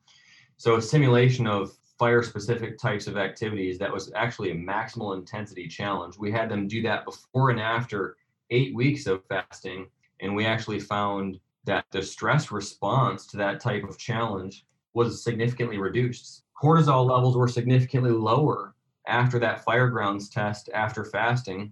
So 0.57 0.75
a 0.75 0.81
simulation 0.81 1.47
of 1.47 1.71
fire 1.97 2.23
specific 2.23 2.79
types 2.79 3.05
of 3.05 3.17
activities 3.17 3.77
that 3.77 3.93
was 3.93 4.11
actually 4.15 4.51
a 4.51 4.55
maximal 4.55 5.15
intensity 5.15 5.67
challenge. 5.67 6.17
We 6.17 6.31
had 6.31 6.49
them 6.49 6.67
do 6.67 6.81
that 6.81 7.05
before 7.05 7.51
and 7.51 7.59
after 7.59 8.17
eight 8.51 8.75
weeks 8.75 9.07
of 9.07 9.25
fasting, 9.25 9.87
and 10.19 10.35
we 10.35 10.45
actually 10.45 10.79
found 10.79 11.39
that 11.65 11.85
the 11.91 12.01
stress 12.01 12.51
response 12.51 13.25
to 13.27 13.37
that 13.37 13.59
type 13.59 13.83
of 13.83 13.97
challenge 13.97 14.65
was 14.93 15.23
significantly 15.23 15.77
reduced. 15.77 16.43
Cortisol 16.61 17.09
levels 17.09 17.35
were 17.35 17.47
significantly 17.47 18.11
lower 18.11 18.75
after 19.07 19.39
that 19.39 19.65
firegrounds 19.65 20.29
test 20.29 20.69
after 20.73 21.03
fasting. 21.05 21.71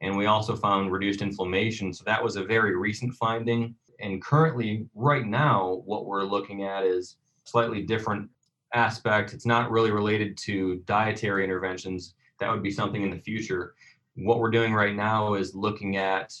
And 0.00 0.16
we 0.16 0.26
also 0.26 0.56
found 0.56 0.90
reduced 0.90 1.22
inflammation. 1.22 1.92
So 1.92 2.02
that 2.06 2.22
was 2.22 2.36
a 2.36 2.44
very 2.44 2.76
recent 2.76 3.14
finding 3.14 3.74
and 4.02 4.20
currently 4.20 4.86
right 4.94 5.26
now 5.26 5.82
what 5.86 6.04
we're 6.04 6.24
looking 6.24 6.64
at 6.64 6.84
is 6.84 7.16
slightly 7.44 7.82
different 7.82 8.28
aspect 8.74 9.32
it's 9.32 9.46
not 9.46 9.70
really 9.70 9.90
related 9.90 10.36
to 10.36 10.82
dietary 10.86 11.44
interventions 11.44 12.14
that 12.38 12.50
would 12.50 12.62
be 12.62 12.70
something 12.70 13.02
in 13.02 13.10
the 13.10 13.18
future 13.18 13.74
what 14.16 14.38
we're 14.38 14.50
doing 14.50 14.72
right 14.72 14.94
now 14.94 15.34
is 15.34 15.54
looking 15.54 15.96
at 15.96 16.32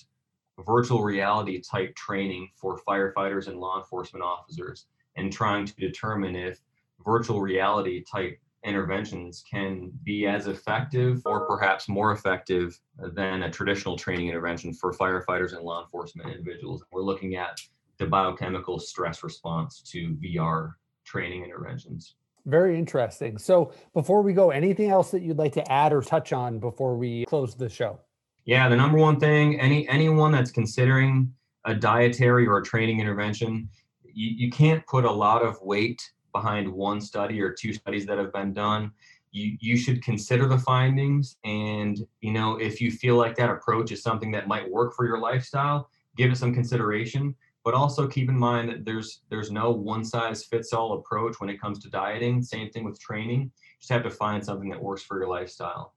virtual 0.66 1.02
reality 1.02 1.60
type 1.60 1.94
training 1.94 2.50
for 2.54 2.80
firefighters 2.86 3.48
and 3.48 3.58
law 3.58 3.78
enforcement 3.78 4.24
officers 4.24 4.86
and 5.16 5.32
trying 5.32 5.64
to 5.64 5.74
determine 5.76 6.36
if 6.36 6.60
virtual 7.04 7.40
reality 7.40 8.02
type 8.04 8.38
interventions 8.64 9.42
can 9.50 9.90
be 10.04 10.26
as 10.26 10.46
effective 10.46 11.20
or 11.24 11.46
perhaps 11.46 11.88
more 11.88 12.12
effective 12.12 12.78
than 13.14 13.42
a 13.42 13.50
traditional 13.50 13.96
training 13.96 14.28
intervention 14.28 14.72
for 14.72 14.92
firefighters 14.92 15.54
and 15.54 15.64
law 15.64 15.82
enforcement 15.82 16.30
individuals. 16.30 16.84
We're 16.92 17.02
looking 17.02 17.34
at 17.34 17.58
the 17.98 18.06
biochemical 18.06 18.78
stress 18.78 19.24
response 19.24 19.82
to 19.92 20.16
VR 20.16 20.74
training 21.04 21.42
interventions. 21.42 22.14
Very 22.46 22.78
interesting. 22.78 23.38
So, 23.38 23.72
before 23.94 24.22
we 24.22 24.32
go, 24.32 24.50
anything 24.50 24.90
else 24.90 25.10
that 25.12 25.22
you'd 25.22 25.38
like 25.38 25.52
to 25.52 25.72
add 25.72 25.92
or 25.92 26.02
touch 26.02 26.32
on 26.32 26.58
before 26.58 26.96
we 26.96 27.24
close 27.26 27.54
the 27.54 27.68
show? 27.68 28.00
Yeah, 28.44 28.68
the 28.68 28.76
number 28.76 28.98
one 28.98 29.20
thing, 29.20 29.60
any 29.60 29.88
anyone 29.88 30.32
that's 30.32 30.50
considering 30.50 31.32
a 31.64 31.74
dietary 31.74 32.46
or 32.46 32.58
a 32.58 32.62
training 32.62 33.00
intervention, 33.00 33.68
you, 34.02 34.30
you 34.30 34.50
can't 34.50 34.84
put 34.86 35.04
a 35.04 35.10
lot 35.10 35.42
of 35.42 35.60
weight 35.62 36.02
behind 36.32 36.68
one 36.68 37.00
study 37.00 37.40
or 37.40 37.52
two 37.52 37.72
studies 37.72 38.06
that 38.06 38.18
have 38.18 38.32
been 38.32 38.52
done. 38.52 38.90
You, 39.30 39.56
you 39.60 39.76
should 39.76 40.02
consider 40.02 40.46
the 40.46 40.58
findings 40.58 41.36
and 41.42 41.98
you 42.20 42.32
know 42.32 42.56
if 42.56 42.82
you 42.82 42.90
feel 42.90 43.16
like 43.16 43.34
that 43.36 43.48
approach 43.48 43.90
is 43.90 44.02
something 44.02 44.30
that 44.32 44.46
might 44.46 44.70
work 44.70 44.94
for 44.94 45.06
your 45.06 45.18
lifestyle 45.20 45.88
give 46.18 46.30
it 46.30 46.36
some 46.36 46.52
consideration 46.52 47.34
but 47.64 47.74
also 47.74 48.06
keep 48.06 48.28
in 48.28 48.38
mind 48.38 48.68
that 48.68 48.84
there's 48.84 49.22
there's 49.28 49.50
no 49.50 49.70
one 49.70 50.04
size 50.04 50.44
fits 50.44 50.72
all 50.72 50.94
approach 50.94 51.40
when 51.40 51.48
it 51.48 51.60
comes 51.60 51.78
to 51.80 51.90
dieting. 51.90 52.42
Same 52.42 52.70
thing 52.70 52.84
with 52.84 53.00
training. 53.00 53.40
You 53.42 53.50
just 53.78 53.90
have 53.90 54.02
to 54.02 54.10
find 54.10 54.44
something 54.44 54.68
that 54.70 54.82
works 54.82 55.02
for 55.02 55.18
your 55.18 55.28
lifestyle. 55.28 55.94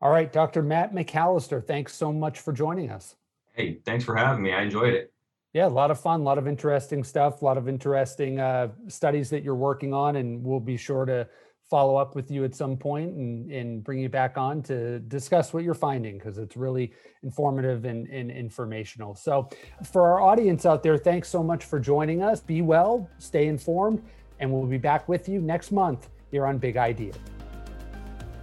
All 0.00 0.10
right 0.10 0.32
dr 0.32 0.62
matt 0.62 0.94
mcallister 0.94 1.64
thanks 1.64 1.94
so 1.94 2.12
much 2.12 2.40
for 2.40 2.52
joining 2.52 2.90
us. 2.90 3.16
Hey 3.52 3.80
thanks 3.84 4.04
for 4.04 4.16
having 4.16 4.42
me. 4.42 4.52
I 4.52 4.62
enjoyed 4.62 4.94
it. 4.94 5.12
Yeah 5.52 5.66
a 5.66 5.68
lot 5.68 5.90
of 5.90 6.00
fun 6.00 6.20
a 6.20 6.24
lot 6.24 6.38
of 6.38 6.48
interesting 6.48 7.04
stuff 7.04 7.42
a 7.42 7.44
lot 7.44 7.58
of 7.58 7.68
interesting 7.68 8.40
uh, 8.40 8.68
studies 8.88 9.30
that 9.30 9.42
you're 9.42 9.54
working 9.54 9.92
on 9.92 10.16
and 10.16 10.42
we'll 10.42 10.60
be 10.60 10.76
sure 10.76 11.04
to 11.04 11.28
follow 11.68 11.96
up 11.96 12.14
with 12.14 12.30
you 12.30 12.44
at 12.44 12.54
some 12.54 12.76
point 12.76 13.14
and, 13.14 13.50
and 13.50 13.82
bring 13.82 13.98
you 13.98 14.08
back 14.08 14.38
on 14.38 14.62
to 14.62 15.00
discuss 15.00 15.52
what 15.52 15.64
you're 15.64 15.74
finding 15.74 16.16
because 16.18 16.38
it's 16.38 16.56
really 16.56 16.92
informative 17.22 17.84
and, 17.84 18.06
and 18.08 18.30
informational. 18.30 19.14
So, 19.14 19.48
for 19.90 20.08
our 20.08 20.20
audience 20.20 20.64
out 20.64 20.82
there, 20.82 20.96
thanks 20.96 21.28
so 21.28 21.42
much 21.42 21.64
for 21.64 21.80
joining 21.80 22.22
us. 22.22 22.40
Be 22.40 22.62
well, 22.62 23.10
stay 23.18 23.46
informed, 23.46 24.02
and 24.38 24.52
we'll 24.52 24.66
be 24.66 24.78
back 24.78 25.08
with 25.08 25.28
you 25.28 25.40
next 25.40 25.72
month 25.72 26.08
here 26.30 26.46
on 26.46 26.58
Big 26.58 26.76
Idea. 26.76 27.12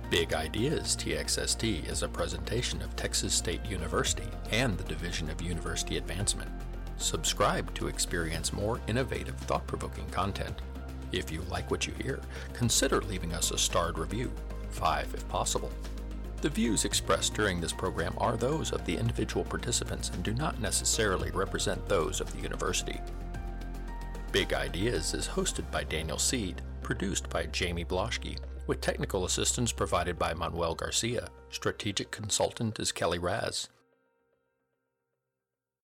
Big 0.09 0.33
Ideas 0.33 0.95
TXST 0.95 1.89
is 1.89 2.03
a 2.03 2.07
presentation 2.07 2.81
of 2.81 2.95
Texas 2.95 3.33
State 3.33 3.65
University 3.65 4.27
and 4.51 4.77
the 4.77 4.83
Division 4.83 5.29
of 5.29 5.41
University 5.41 5.97
Advancement. 5.97 6.51
Subscribe 6.97 7.73
to 7.73 7.87
experience 7.87 8.53
more 8.53 8.79
innovative, 8.87 9.35
thought 9.37 9.65
provoking 9.65 10.07
content 10.11 10.61
if 11.13 11.31
you 11.31 11.41
like 11.49 11.69
what 11.71 11.87
you 11.87 11.93
hear, 12.01 12.19
consider 12.53 13.01
leaving 13.01 13.33
us 13.33 13.51
a 13.51 13.57
starred 13.57 13.97
review, 13.97 14.31
five 14.69 15.13
if 15.13 15.27
possible. 15.29 15.71
The 16.41 16.49
views 16.49 16.83
expressed 16.83 17.33
during 17.33 17.61
this 17.61 17.71
program 17.71 18.13
are 18.17 18.35
those 18.35 18.73
of 18.73 18.85
the 18.85 18.97
individual 18.97 19.45
participants 19.45 20.09
and 20.09 20.23
do 20.23 20.33
not 20.33 20.59
necessarily 20.59 21.31
represent 21.31 21.87
those 21.87 22.19
of 22.19 22.33
the 22.33 22.41
university. 22.41 22.99
Big 24.33 24.53
Ideas 24.53 25.13
is 25.13 25.27
hosted 25.27 25.69
by 25.71 25.83
Daniel 25.83 26.17
Seed, 26.17 26.61
produced 26.81 27.29
by 27.29 27.45
Jamie 27.45 27.85
Bloschke, 27.85 28.39
with 28.67 28.81
technical 28.81 29.25
assistance 29.25 29.71
provided 29.71 30.19
by 30.19 30.33
Manuel 30.33 30.75
Garcia. 30.75 31.29
Strategic 31.49 32.11
consultant 32.11 32.79
is 32.79 32.91
Kelly 32.91 33.19
Raz. 33.19 33.69